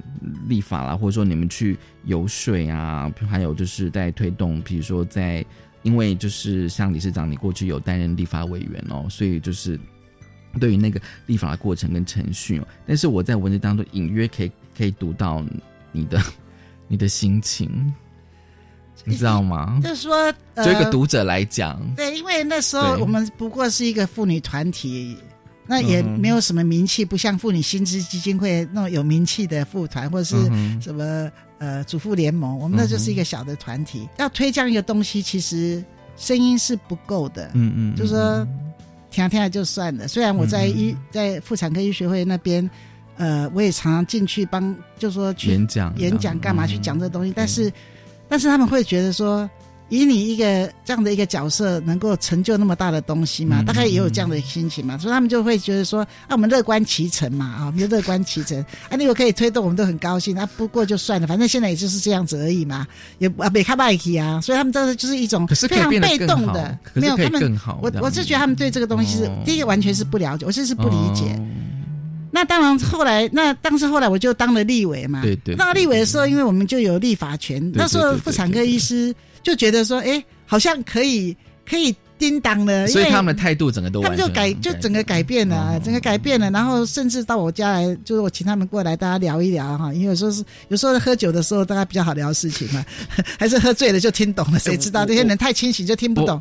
[0.48, 5.46] 立法啦，或者说你们去游说啊，还有就是在推动，比如说在
[5.82, 9.78] 因为就是像理事长，你过去有担任立法委员哦，所以就是
[10.58, 15.44] 对于那个立法的过程跟程序，哦但是我在文字当中隐约可以可以读到
[15.92, 16.22] 你的
[16.88, 17.92] 你的心情，
[19.04, 19.80] 你知道吗？
[19.82, 25.16] 就是说，就一个读者来讲，对，因为那时候我们不过是一个妇女团体。
[25.70, 30.36] 那也没有什么名气，不像妇女薪资基金会那种有名气的妇团，或者是
[30.80, 34.08] 什么呃主妇联盟，我们那就是一个小的团体。
[34.18, 35.80] 要推这样一个东西，其实
[36.16, 37.52] 声音是不够的。
[37.54, 38.44] 嗯嗯，就说
[39.12, 40.08] 听听就算了。
[40.08, 42.68] 虽然我在医在妇产科医学会那边，
[43.16, 47.72] 呃，我也常常进去帮，就说去演讲演讲干嘛去讲这个东西，但是
[48.28, 49.48] 但是他们会觉得说。
[49.90, 53.62] 以你一个这样的一个角色，能够成就那么大的东西嘛？
[53.62, 60.38] 大概也有这样的心情嘛，所以他们就会觉得说：啊，我们乐观其成嘛，啊，我们乐观其成， 啊，那个可以推动，我们都很高兴。
[60.38, 62.86] 啊，不过就算了，反正现在也就是这样子而已嘛，
[63.18, 67.58] 也啊，没看外体啊，所以他们真的就是一种非常被动的，没有他们。
[67.82, 71.36] 我我是觉得他们对这个东西是第一个完全是不了解，我就是不理解。
[72.30, 75.56] 那当然，后来那当时后来我就当了立委嘛，对对。
[75.56, 79.12] 当立委的时候，因为我们就有立法权，那时候妇产科医师。
[79.42, 81.36] 就觉得说，哎，好像可以
[81.68, 92.84] 可以叮当了，所以他们的态度整个都他们就改就整个改变了，整个改变了，然后甚至到我家来，就是我请他们过来，大家聊一聊哈，因为有时候是有时候喝酒的时候，大家比较好聊事情嘛，
[93.38, 95.06] 还是喝醉了就听懂了，谁知道？
[95.06, 96.40] 这些人太清醒就听不懂。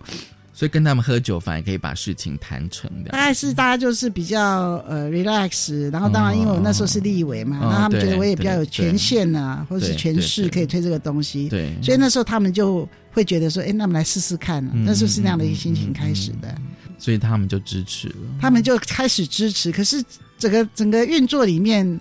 [0.59, 3.11] 所以跟他们喝酒，反而可以把事情谈成的。
[3.11, 11.47] 大概是大家就是比较呃 relax，然后当然因为我那时候是立委嘛，那他们觉得我也比较有权限呐，或者是权势可以推这个东西。
[11.47, 14.61] 对，所以那时候他们就会觉得说，哎，那我们来试试看。
[14.83, 16.53] 那时候是那样的一个心情开始的。
[16.97, 18.15] 所以他们就支持了。
[18.41, 20.03] 他们就开始支持，可是
[20.37, 21.97] 整个整个运作里面，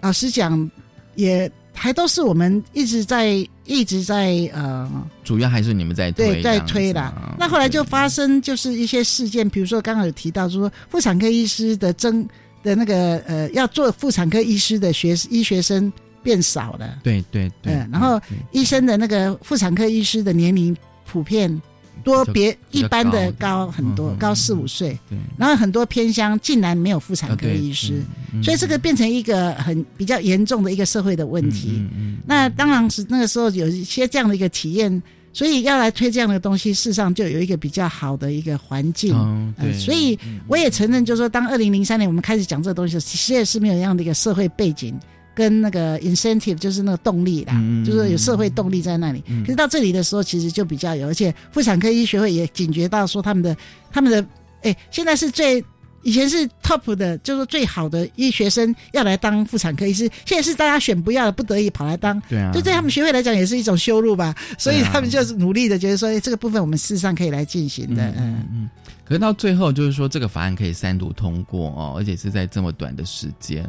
[0.00, 0.70] 老实讲
[1.14, 1.52] 也。
[1.80, 4.90] 还都是我们一直在一直在呃，
[5.22, 7.36] 主要还是你们在对在推啦。
[7.38, 12.26] 那后来就发生就是一些事件，比如说刚刚有提到说妇产科医师的增
[12.62, 15.92] 的那个呃，要做妇产科医师的学医学生
[16.22, 16.98] 变少了。
[17.04, 20.74] 对对对，然后医生的那个妇产科医师的年龄
[21.06, 21.60] 普遍。
[22.04, 24.98] 多别一般的高很多，高四五岁，
[25.36, 28.02] 然后很多偏乡竟然没有妇产科医师，
[28.42, 31.82] 所以这个变成一个很比较严重的一个社会的问题。
[32.26, 39.14] 那当然是那个时候有一些这样的一个体验，所以要来推这样的东西，事实上就有一个比较好的一个环境。
[39.14, 39.72] 嗯，对。
[39.78, 44.98] 所以我也承认，就是说，当二零零三年我们开始讲这个东西的时候，其实也是没有这样的一个社会背景
[45.38, 47.54] 跟那个 incentive，就是那个动力啦，
[47.86, 49.22] 就是有社会动力在那里。
[49.44, 53.56] 可是到这里的时候，其实就比较有，而且妇产科医学会也警觉到说，他们的
[53.92, 54.26] 他们的
[54.62, 55.64] 哎，现在是最。
[56.04, 62.18] 以前是 top 的，就是最好的医学生要来当妇产科医师，现在是大家选不要的，不得已跑来当。
[62.28, 68.10] 对啊，就对他们学会来讲也是一种羞辱吧，所以他们就是努力的，觉得说，哎，这个部分我们事实上可以来进行的。
[68.16, 68.70] 嗯嗯。
[69.04, 73.68] 可是到最后，就是说这个法案可以三读通过哦，而且是在这么短的时间，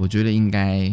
[0.00, 0.90] 我觉得应该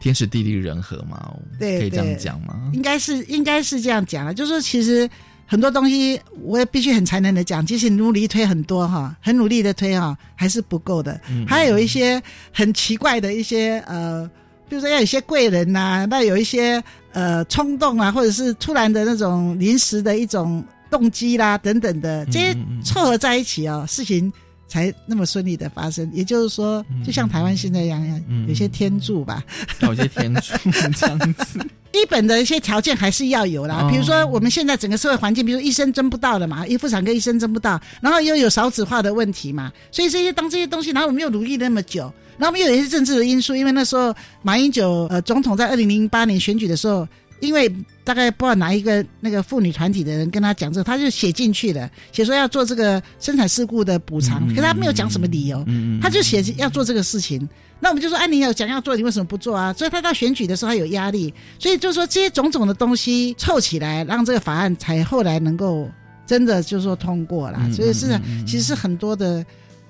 [0.00, 2.70] 天时地利人和嘛，对，可以这样讲吗？
[2.72, 5.08] 应该是应该是这样讲了，就是说其实。
[5.48, 11.20] 很多东西我也必须很残忍的讲，即使努力推很多哈，很努力的推哈，还是不够的。
[11.46, 12.20] 还有一些
[12.52, 14.28] 很奇怪的一些呃，
[14.68, 16.82] 比如说要有一些贵人呐，那有一些
[17.12, 24.32] 呃冲动啊，或者是突然的那种临时的一种动机啦等等的，这些凑合在一起哦，事情
[24.76, 26.10] 才那么顺利的发生。
[26.12, 29.42] 也就是说，就像台湾现在一样，有些天助吧，
[29.80, 30.52] 有些天助
[30.96, 31.58] 这样子。
[31.92, 47.08] 基本的一些条件还是要有啦，比如说我们现在整个社会环境，比如说医生争不到了嘛，医妇产科医生争不到，然后又有少子化的问题嘛，所以这些当这些东西，然后我们又努力那么久，然后我们又有一些政治的因素，因为那时候马英九呃总统在二零零八年选举的时候，
[47.40, 47.72] 因为
[48.02, 55.64] 大概不知道哪一个那个妇女团体的人跟他讲这个，他就写进去了，写说要做这个生产事故的补偿，可是他没有讲什么理由，
[56.00, 57.48] 他就写要做这个事情。
[57.78, 59.70] 那我们就说，哎，你有讲要做，你为什么不做啊？
[59.72, 65.86] 所以他到选举的时候，他有压力，所以就是说这些种种的东西凑起来，让这个法案才后来能够
[66.26, 67.60] 真的就是说通过了。
[67.74, 69.44] 所以是其实是很多的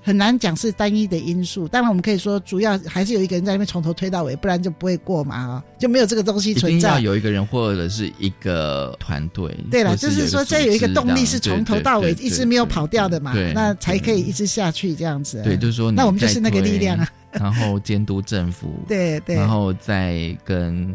[0.07, 1.67] 很难讲是单一的因素。
[1.67, 6.77] 当然我们可以说，主要还是有一个人在那边从头推到尾，不然就不会过嘛啊，就没有这个东西存在。
[6.77, 9.53] 一定要有一个人或者是一个团队。
[9.69, 15.41] 对了，就是说这有一个动力是从头到尾一直没有跑掉的嘛，那才可以一直下去这样子。
[15.43, 17.05] 对，就是说那我们就是那个力量啊。
[17.33, 20.89] 然后监督政府， 对对，然后再跟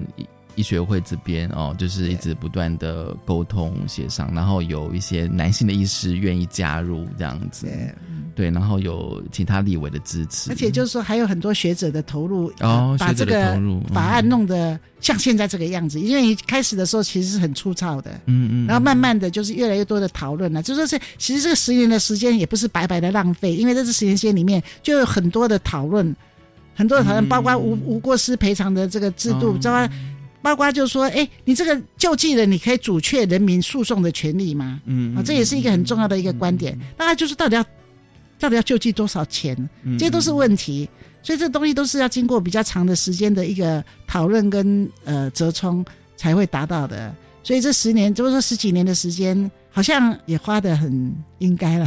[0.55, 7.67] 医学会这边哦，就是一直不断的沟通协商，然后有一些男性的医师愿意加入这样子，
[8.35, 13.61] 对，然后有其他立委的支持，而且就是说还有很多学者的投入，哦，把这个
[13.93, 26.15] 法案弄得像现在这个样子，因为一开始的时候其实是很粗糙的，嗯嗯，然后慢慢的就是越来越多的讨论了，就说是其实这个十年的时间也不是白白的浪费，因为在这十年时间里面就有很多的讨论。
[26.75, 29.89] 很多的讨论，包括无无过失赔偿的这个制度，包括
[30.43, 34.81] 包括就是说，哎，你这个救济人，你可以阻却人民诉讼的权利吗？
[34.87, 36.77] 嗯，啊，这也是一个很重要的一个观点。
[36.99, 37.65] 那他就是到底要
[38.41, 39.57] 到底要救济多少钱，
[39.99, 40.89] 这些都是问题。
[41.23, 45.85] 所以这东西都是要经过比较长的时间的一个讨论跟呃折冲
[46.17, 47.15] 才会达到的。
[47.45, 51.87] 所以这十年，就是说十几年的时间，好像也花的很应该了。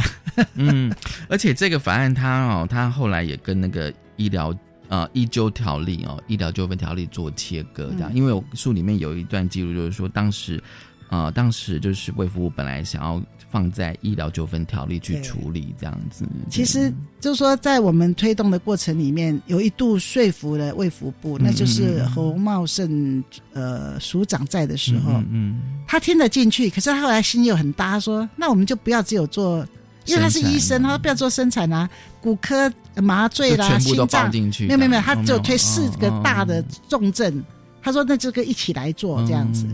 [0.54, 0.90] 嗯，
[1.28, 4.56] 而且这个法案它哦，它后来也跟那个医疗。
[4.88, 10.62] 呃，医纠条例哦，医疗纠纷条例做切割这样，因为我书里面有一段记录，就是说当时，
[11.08, 13.20] 呃，当时就是卫福部本来想要
[13.50, 16.24] 放在医疗纠纷条例去处理这样子。
[16.50, 23.22] 其实就是说，在我们推动的过程里面，有一度说服了卫福部，那就是侯茂盛
[23.52, 29.66] 呃署长在的时候，嗯，他听得进去，可是他后来心又很大，他说：“那我们就不要只有做。”
[30.06, 31.88] 因为他是医生，他说不要做生产啊，
[32.20, 34.30] 骨科麻醉啦，心脏。
[34.30, 37.42] 没有没有没有，他就推四个大的重症，
[37.82, 39.66] 他说那这个一起来做这样子。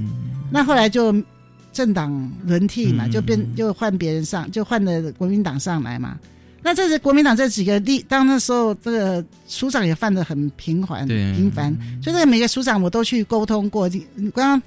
[0.50, 1.14] 那后来就
[1.72, 6.18] 政党轮替嘛，就变就换别人上，就换了国民党上来嘛。
[6.62, 13.88] 那这是国民党这几个例，当那时候这个署长也犯的很频繁频繁，所以那每个署长我都去沟通过，
[14.34, 14.62] 刚刚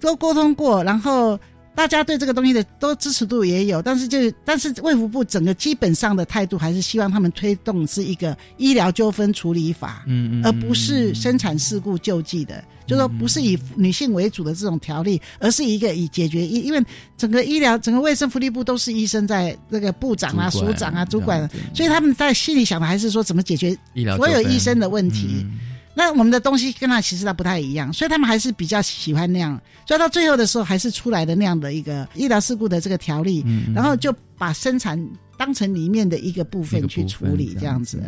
[0.00, 1.38] 都沟通过，然后。
[1.74, 16.84] 大家对这个东西的都支持度也有，但是就但是卫福部整个基本上的态度还是希望他们推动是一个医疗纠纷处理法，嗯嗯，而不是生产事故救济的，就说不是以女性为主的这种条例，而是一个以解决医，因为
[17.16, 23.74] 整个医疗整个卫生福利部都是医生在那个部长啊、署长啊、主管，所以他们在心里想的还是说怎么解决
[24.16, 25.46] 所有医生的问题。
[25.92, 34.96] 那我们的东西跟他其实他不太一样，所以他们还是比较喜欢那样，所以到最后的时候还是出来的那样的一个医疗事故的这个条例，然后就把生产
[35.36, 38.00] 当成里面的一个部分去处理这样子，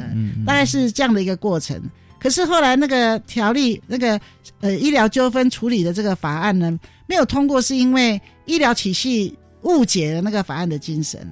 [0.47, 1.83] 大概是这样的一个过程。
[2.21, 4.19] 可是后来那个条例那个
[4.61, 6.79] 呃医疗纠纷处理的这个法案呢
[7.09, 11.29] 没有通过，是因为医疗体系误解了那个法案的精神，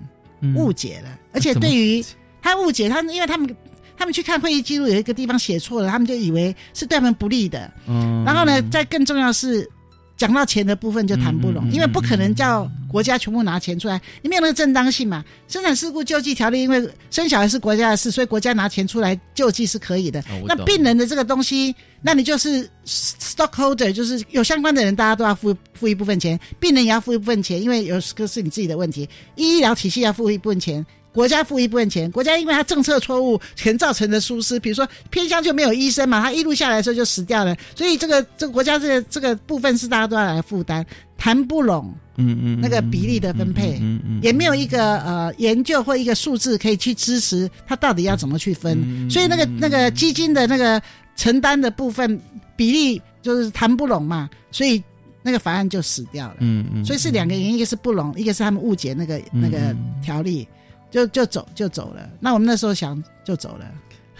[0.56, 2.04] 误解了，而且对于
[2.42, 3.56] 他误解他，因为他们。
[4.00, 7.70] 他们去看会议记录，有一个地方写错了，他们就以为是对他们不利的。
[7.86, 9.68] 嗯，然后呢，再更重要是，
[10.16, 15.22] 讲到钱的部分就谈不拢，因为不可能叫国家全部拿钱出来，你没有那个正当性嘛。
[15.48, 20.24] 生产事故救济条例，因为生小孩是国家的事，所以国家拿钱出来救济是可以的。
[20.46, 30.84] 那病人的这个东西，那你就是 stockholder，就是有相关的人，大家都要付付一部分钱，病人也要付一部分钱，因为有个是你自己的问题，医疗体系要付一部分钱。
[31.12, 40.84] 国家付一部分钱，国家因为它政策错误全造成的疏失，比如说偏乡就没有医生嘛，他一路下来的时候就死掉了，所以这个这个国家这个这个部分是大家都要来负担，
[41.18, 50.80] 谈不拢，嗯嗯，那个比例的分配，嗯嗯，也没有一个呃研究或一个数字可以去支持它到底要怎么去分，所以那个那个基金的那个
[51.16, 52.20] 承担的部分
[52.54, 54.80] 比例就是谈不拢嘛，所以
[55.22, 60.46] 那个法案就死掉了，嗯嗯，所以是两个原因，一个是不拢，一个是他们误解那个那个条例。
[60.90, 63.66] 就就走就走了，那我们那时候想就走了，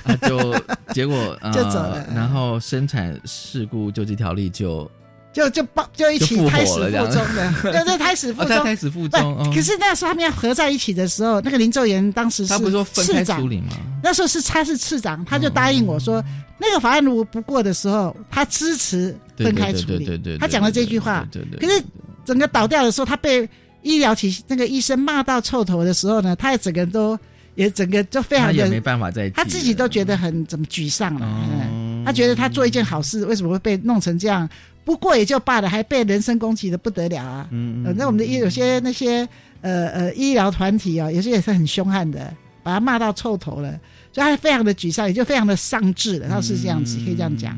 [0.04, 0.54] 啊，就
[0.94, 4.88] 结果 就走了，然后生产事故救济条例就
[5.32, 9.52] 就就报就一起开始腹中的， 对对，胎死腹中，胎死腹中。
[9.52, 12.54] 可是那时候他们要合在一起的时候，那个林奏言当时是
[12.94, 13.76] 市长吗？
[14.02, 16.24] 那时候是他是市长，他就答应我说，
[16.58, 20.04] 那个法案如果不过的时候，他支持分开处理。
[20.04, 21.26] 对对对，他讲了这句话。
[21.32, 21.58] 对对。
[21.58, 21.82] 可是
[22.24, 23.48] 整个倒掉的时候，他被。
[23.82, 27.18] 医疗体系那个医生骂到臭头的时候呢，他也整个都
[27.54, 31.26] 也整个就非常的，也没办法再，他自己都觉得很怎么沮丧了。
[31.26, 34.48] 嗯他觉得他做一件好事，为什么会被弄成这样？
[34.86, 37.46] 不过也就罢了，还被人身攻击的不得了啊！
[37.50, 39.28] 嗯嗯，那我们的医有些那些
[39.60, 43.78] 呃呃医疗团体啊，有些也是很凶悍的，把他骂到臭头了，
[44.12, 46.26] 所以他非常的沮丧，也就非常的丧志了。
[46.26, 47.54] 他是这样子，可以这样讲。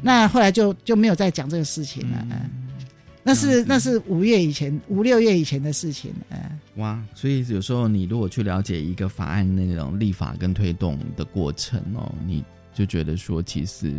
[0.00, 2.26] 那后来就就没有再讲这个事情了。
[3.24, 7.00] 那是那是五月以前五六月以前的事情，哎，哇！
[7.14, 12.44] 所以有时候你如果去了解一个法案那种立法跟推动的过程哦，你
[12.74, 13.94] 就觉得说，其实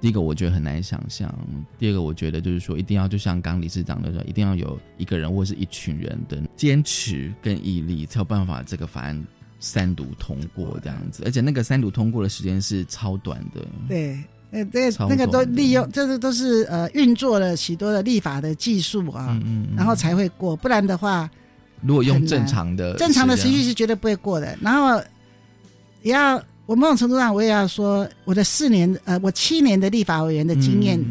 [0.00, 1.34] 第一个我觉得很难想象，
[1.78, 9.26] 第二个我觉得就是说，一定要就像刚理事长的说，一定要有一个人或是一群人的坚持跟毅力，才有办法这个法案
[9.60, 14.18] 三读通过这样子，而且那个三读通过的时间是超短的，对。
[14.52, 19.36] 呃，这那个都利用，这是都是呃运作了许多的立法的技术啊，
[19.76, 21.28] 然后才会过，不然的话，
[21.80, 24.56] 如果用正常的正常的程序是绝对不会过的。
[24.60, 25.02] 然后
[26.02, 31.02] 也要，我某种程度上我也要说，我的四年呃，我七年的立法委员的经验，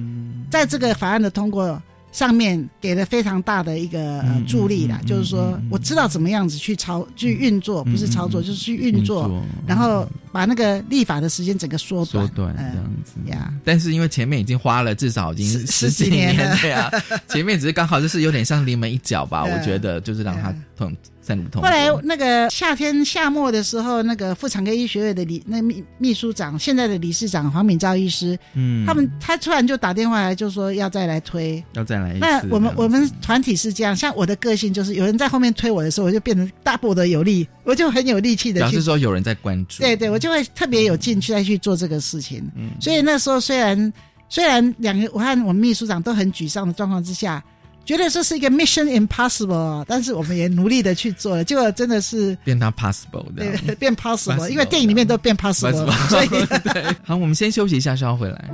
[0.50, 1.82] 在这个法案的通过。
[2.12, 9.32] 上面给了非常大的一个呃助力啦，就是说我知道怎么样子去操去运作，不是操作就是去运作，
[9.66, 13.32] 然后把那个立法的时间整个缩短，缩短这样子。
[13.32, 13.54] 呀。
[13.64, 16.68] 但是因为前面已经花了至少已经十几年了。
[16.68, 16.92] 呀，
[17.30, 20.36] 前面只是刚好就是有点像临门一脚吧， 我觉得就是让
[21.56, 32.14] 后来那个夏天夏末的时候，那个妇产科医学院的理那秘秘书长，现在的理事长黄敏昭医师，嗯，他们他突然就打电话来，就说要再来推，要再来。
[32.20, 38.62] 那我们我们团体是这样，像我的个性就是有人在后面推我的时候，我就变成大步的有力，我就很有力气的。
[38.62, 39.82] 表示说有人在关注。
[39.82, 42.48] 对对，我就会特别有劲去再去做这个事情。
[42.56, 43.94] 嗯，所以那时候虽然
[44.30, 47.44] 虽然两个我和我们秘书长都很沮丧的状况之下。
[47.84, 56.28] 觉得这是一个 mission impossible，但是我们也努力的去做了，结果真的是变它 possible，对，变 possible，因为电影里面都变 possible，所以
[57.04, 58.50] 好，我们先休息一下，稍后回来。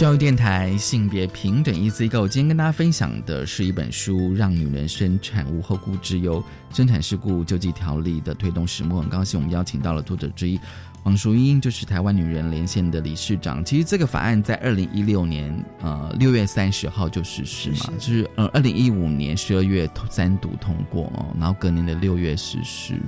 [0.00, 6.42] 教育电台性别平等 Easy Go，今天跟大家分享的是一本书《让女人生产无后顾之忧：
[6.72, 9.00] 生产事故救济条例的推动始末》。
[9.02, 10.58] 很高兴我们邀请到了作者之一
[11.02, 13.62] 王淑英，就是台湾女人连线的理事长。
[13.62, 22.98] 其实这个法案在二零一六年呃六月三十号就实施嘛，就是呃二零一五年十二月三读通过哦，然后隔年的六月实施。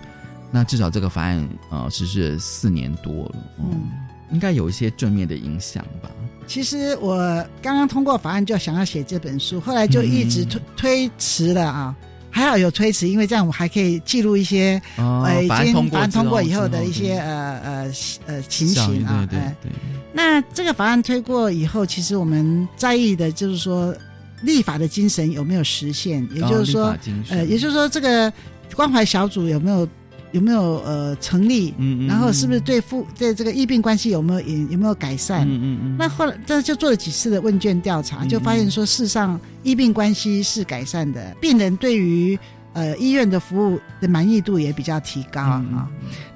[0.51, 3.91] 那至少这个法案呃实施了四年多了，嗯，
[4.33, 6.11] 应该有一些正面的影响吧。
[6.47, 7.17] 其实我
[7.63, 11.95] 刚刚通过法案就想要写这本书，后来就一直推推迟了啊。
[12.35, 17.93] 还好有推迟，因为这样我还可以记录一些呃，已经法案通过以后的一些呃呃
[18.27, 19.29] 呃情形啊。
[19.31, 19.71] 对对。
[20.15, 23.95] 那这个法案推过以后，其实我们在意的就是说
[24.41, 26.97] 立法的精神有没有实现，也就是说
[27.29, 28.33] 呃，也就是说这个
[28.75, 29.87] 关怀小组有没有。
[30.33, 31.73] 有没有呃成立？
[31.79, 35.47] 嗯嗯，然后是不是对父对这个疫病关系有没有有有没有改善？
[35.47, 35.97] 嗯嗯嗯。
[35.99, 42.39] 那后来这就做了几次的问卷调查，就发现说，事实上疫病关系是改善的，病人对于
[42.73, 45.89] 呃医院的服务的满意度也比较提高啊。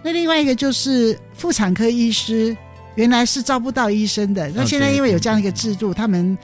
[0.02, 2.56] 那另外一个就是妇产科医师
[2.94, 6.36] 原来是招不到医生的，那现在因为有这样一个制度，他们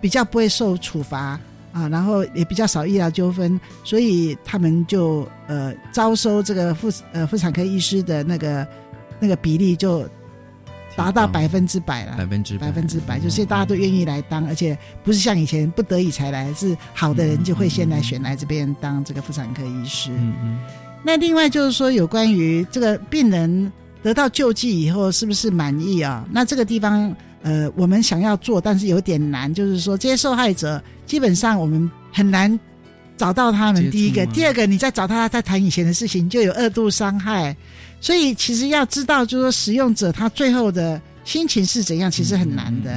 [0.00, 1.38] 比较不会受处罚。
[1.80, 8.66] 啊，然后也比较少医疗纠纷，所以他们就呃招收这个妇呃妇产科医师的那个
[9.18, 10.06] 那个比例就
[10.94, 20.10] 达到百分之百了，百分之百分之百，就是大家都愿意来当，而且不是像以前不得已才来，是好的人就会先来选来这边当这个妇产科医师。
[20.10, 20.58] 嗯嗯。
[21.02, 23.72] 那另外就是说，有关于这个病人
[24.02, 26.26] 得到救济以后是不是满意啊？
[26.30, 27.16] 那这个地方。
[27.42, 32.58] 呃，我们想要做，但是有点难，就是说这些受害者基本上我们很难
[33.16, 33.90] 找到他们。
[33.90, 37.56] 第一个，第二个，你再找他再谈以前的事情，就有二度伤害。
[37.98, 42.92] 所以其实要知道，就是说使用者他最后的心情是怎样，其实很难的。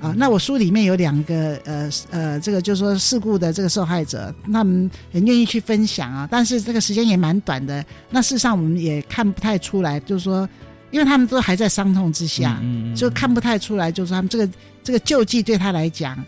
[0.00, 7.84] 啊，那我书里面有两个呃呃，这个就是说事故的这个受害者，他们很愿意去分享啊，但是这个时间也蛮短的。
[8.08, 10.48] 那事实上我们也看不太出来，就是说。
[10.90, 12.60] 因为他们都还在伤痛之下，
[12.96, 16.18] 就看不太出来，就是他们这个这个救济对他来讲，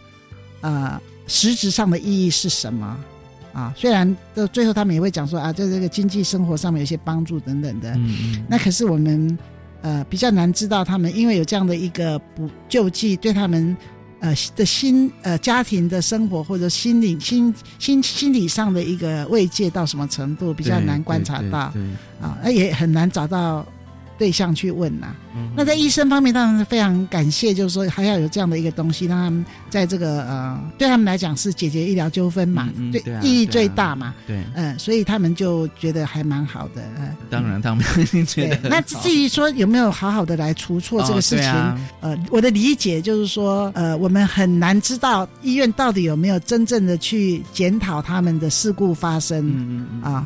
[0.61, 2.97] 呃，实质上的意义是什么
[3.53, 3.75] 啊？
[3.77, 7.99] 虽然到最后他们也会讲说啊，在这个经济生活上面有些帮助等等的，
[8.49, 9.37] 那可是我们
[9.81, 13.77] 呃比较难知道他们因为有这样的一个补救济，对他们
[14.21, 21.73] 呃的心呃家庭的生活或者心理心心心理上的一个慰藉到什么程度，比较难观察到
[22.21, 23.67] 啊，那也很难找到。
[24.23, 25.09] 对象去问呐，
[25.57, 37.85] 那在医生方面当然是非常感谢，就是说还要有这样的一个东西，让他们在这个呃，对他们来讲是解决医疗纠纷嘛，对意义最大嘛，对，嗯，所以他们就觉得还蛮好的，嗯，当然他们
[38.25, 38.69] 觉得。
[38.69, 41.53] 那至于说有没有好好的来除错这个事情，
[42.01, 50.25] 呃，我的理解就是说，呃，我们很难知道医院到底有没有真正的去检讨他们的事故发生啊。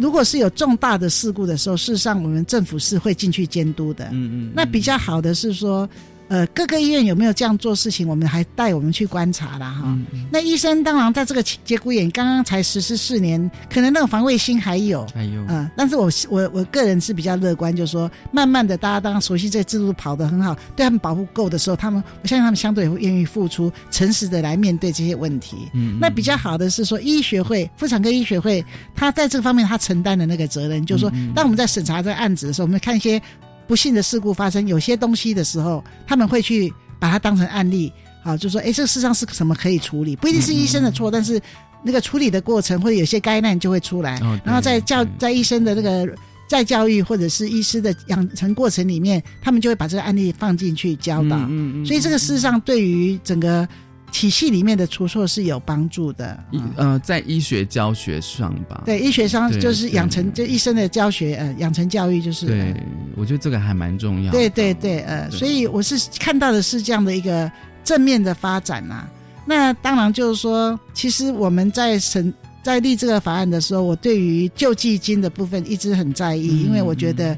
[0.00, 4.06] 如果是有重大的事故的时候，事实上我们政府是会进去监督的。
[4.06, 4.52] 嗯嗯。
[4.54, 5.88] 那比较好的是说。
[6.28, 8.06] 呃，各个医院有没有这样做事情？
[8.06, 9.98] 我们还带我们去观察了哈。
[10.30, 15.06] 那医生当然在这个节骨眼，刚刚才实施四年，可能那个防卫心还有。
[15.14, 15.42] 还有。
[15.48, 25.56] 嗯，但是我我我个人是比较乐观，就是说，慢慢的，大家当熟悉这个制度，跑得很好，对他们保护够的时候，他们我相信他们相对会愿意付出，诚实的来面对这些问题。
[25.72, 25.98] 嗯。
[25.98, 28.62] 那比较好的是说，医学会妇产科医学会，
[28.94, 33.20] 他在这个方面他承担的那个责任，就是说，当我们在审查这个案子的时候，我们看一些。
[33.68, 37.92] 不幸的事故发生，有些东西的时候，他们会去把它当成案例，
[38.24, 41.40] 好，就说，哎，这个事实上是什么可以处理，不一定是医生的错，但是
[41.84, 46.08] 那个处理的过程或者有些灾难就会出来，然后在教在医生的那个
[46.48, 51.38] 在教育或者是医师的养成过程里面，他们就会把这个案例放进去教导，
[51.84, 53.68] 所以这个事实上对于整个。
[54.10, 56.38] 体系里面的出错是有帮助的，
[56.76, 58.82] 呃，在医学教学上吧。
[58.84, 62.46] 对，医学上就是养成就医生的教学，呃，养成教育就是。
[62.46, 62.74] 对，
[63.16, 64.32] 我觉得这个还蛮重要。
[64.32, 67.50] 对对对，呃，所以我是看到的是这样的一个
[67.84, 69.06] 正面的发展呐。
[69.44, 72.32] 那当然就是说，其实我们在审
[72.62, 77.36] 在立这个法案的时候，我对于救济金的部分一直很在意，因为我觉得。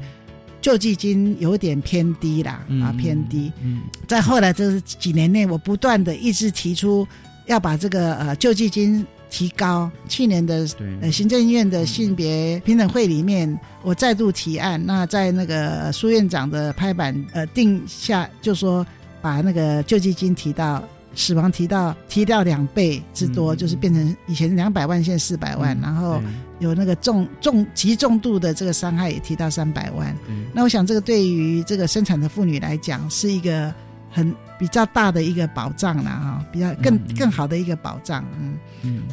[0.61, 3.51] 救济金有点偏低啦，啊，偏低。
[3.63, 7.07] 嗯，在后来这几年内，我不断的一直提出
[7.47, 9.89] 要把这个呃救济金提高。
[10.07, 10.67] 去年的
[11.01, 14.79] 呃行政院的性别平等会里面，我再度提案。
[14.85, 18.85] 那在那个苏院长的拍板呃定下，就说
[19.21, 20.81] 把那个救济金提到。
[21.13, 26.21] 死亡提到提掉两倍之多，就是变成以前两百万，现在四百万，然后
[26.61, 30.15] 有那个重重极重度的这个伤害也提到三百万。
[30.29, 30.45] 嗯。
[30.53, 33.73] 那我想这个对于这个生产的妇女来讲是一个
[34.09, 38.57] 很比较大的一个保障了哈，比较更更好的一个保障，嗯。
[38.83, 39.03] 嗯。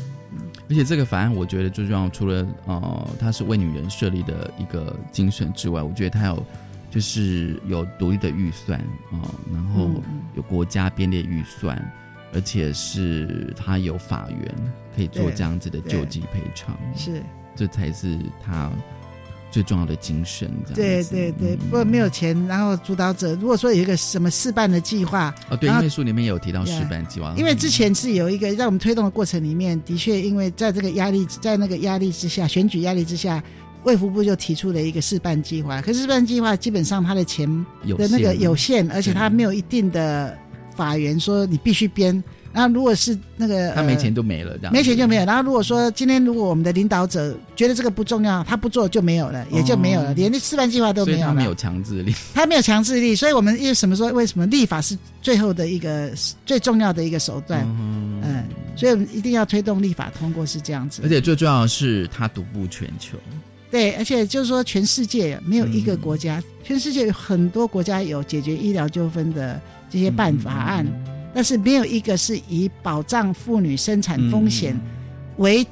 [0.70, 6.44] 而且这个法案，我觉得最重要，除了呃，它是为女人设立的一个精神之外，我觉得它有
[6.90, 8.78] 就是有独立的预算
[9.10, 9.88] 啊，然后
[10.36, 11.82] 有国家编列预算，
[12.34, 14.54] 而且是它有法源
[14.94, 17.22] 可以做这样子的救济赔偿，是，
[17.58, 18.70] 这才是他。
[19.50, 33.42] 最重要的精神，对对对，不过没有钱，然后主导者如果说有一个什么事办的计划，哦，对，因为书里面有提到事办计划，因为之前是有一个在我们推动的过程里面，的确因为在这个压力，在那个压力之下，选举压力之下，
[33.84, 37.48] 卫福部就提出了一个示办计划，可是示办计划基本上它的钱
[37.96, 40.36] 的那个有限，而且它没有一定的
[40.76, 42.22] 法源说你必须编。
[42.58, 45.24] 那如果是那个他没钱就没了，这样没钱就没有。
[45.24, 51.26] 然后如果说今天如果我们的领导者觉得这个不重要，他不做就没有了，也就没有了，连示范计划都没有了。
[51.26, 56.10] 他没有强制力， 他没有强制力，所以我们因为什么说为什么立法是最后的一个
[56.44, 57.64] 最重要的一个手段？
[57.64, 58.44] 嗯，
[58.74, 61.00] 所以我们一定要推动立法通过是这样子。
[61.04, 63.16] 而且最重要的是，它独步全球。
[63.70, 70.86] 对，而且就是说，全世界没有一个国家，全世界有很多国家有解决医疗纠纷的这些办法案。
[71.38, 74.76] 但是没有一个是以保障妇女生产风险
[75.36, 75.64] 为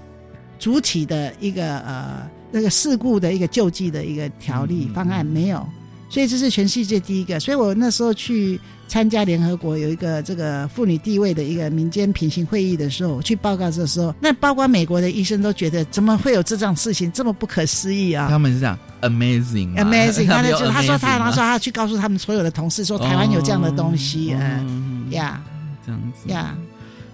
[0.60, 5.66] 主体的一个呃那个事故的一个救济的一个条例方案没有，
[6.08, 7.40] 所以这是全世界第一个。
[7.40, 18.28] 所以我那时候去参加联合国有一个这个妇女地位的一个民间平行会议的时候，去报告的时候，那包括美国的医生都觉得怎么会有这种事情这么不可思议啊？
[18.30, 24.94] 他们是这样 amazing，amazing， 他就他说他他说他去告诉他们所有的同事说台湾有这样的东西，嗯。
[25.10, 25.40] 呀，
[25.86, 26.58] 这样子呀，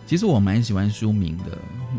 [0.07, 1.45] 其实我蛮喜欢书名的，《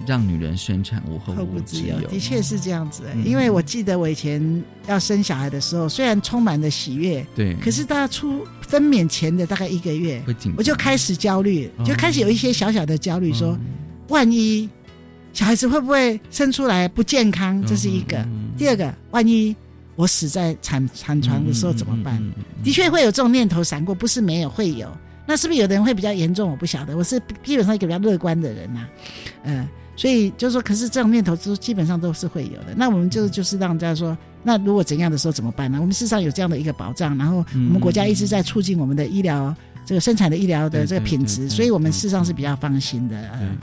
[0.08, 1.96] 让女人生产无后顾之忧》。
[2.08, 10.22] 的确是这样子，因为我记得我以前要生小孩的时候，虽然充满了喜悦，对，可是大出分娩前的大概一个月，
[10.58, 13.58] 我就开始焦虑，就开始有一些小小的焦虑，说
[14.10, 14.70] 万一
[15.32, 17.64] 小孩子会不会生出来不健康？
[17.66, 18.28] 这是一个。
[18.58, 19.56] 第二个，万一
[19.96, 22.22] 我死在产产床的时候怎么办？
[22.64, 24.88] 的确会有这种念头闪过，不是没有，会有。
[25.26, 26.52] 那是不是有的人会比较严重？
[26.52, 26.96] 我不晓得。
[26.98, 28.86] 我是基本上一个比较乐观的人呐，
[29.44, 32.74] 嗯，所以就是说，可是这种念头都基本上都是会有的。
[32.76, 35.78] 那我们就就是让大家说，那如果怎样的时候怎么办呢？
[35.80, 39.56] 我们事实上有这样的一个保障，然后我们国家一直在促进我们的医疗
[39.86, 43.16] 这个生产的医疗的这个品质，所以我们事实上是比较放心的。
[43.40, 43.58] 嗯，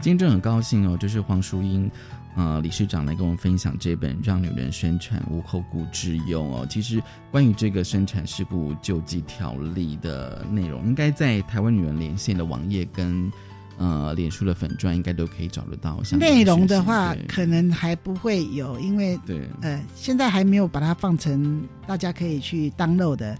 [0.00, 1.90] 今天真的很高兴哦，就是黄淑英。
[2.36, 6.66] 呃，理事长来跟我们分享这本《让女人生产无后顾之忧》哦。
[6.68, 13.30] 其实关于这个生产事故救济条例的内容，应该在台湾女人连线的网页跟
[13.78, 16.00] 呃脸书的粉钻应该都可以找得到。
[16.18, 23.38] 内容的话，可能还不会有，因为对呃，现在还没有把它放成大家可以去 download 的。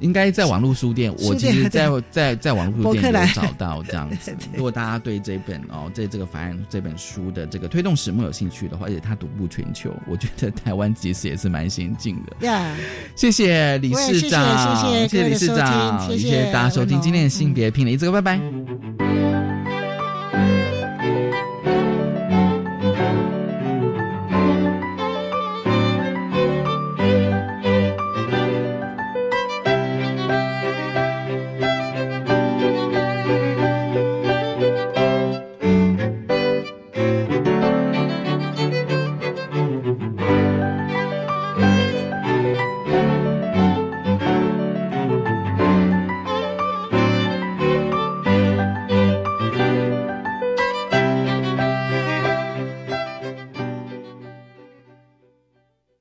[0.00, 4.34] 应该在网络书店，我其实在在在网络书店有找到这样子。
[4.54, 12.46] 如果大家对这本哦，在这个法案这本书的这个推动史目有兴趣的话，而且它独步全球，我觉得台湾其实也是蛮先进的。
[12.46, 12.74] 呀，
[13.14, 19.33] 谢谢理事长，谢谢谢谢理事长，谢谢大家收听今天的性别拼了一这个，拜拜。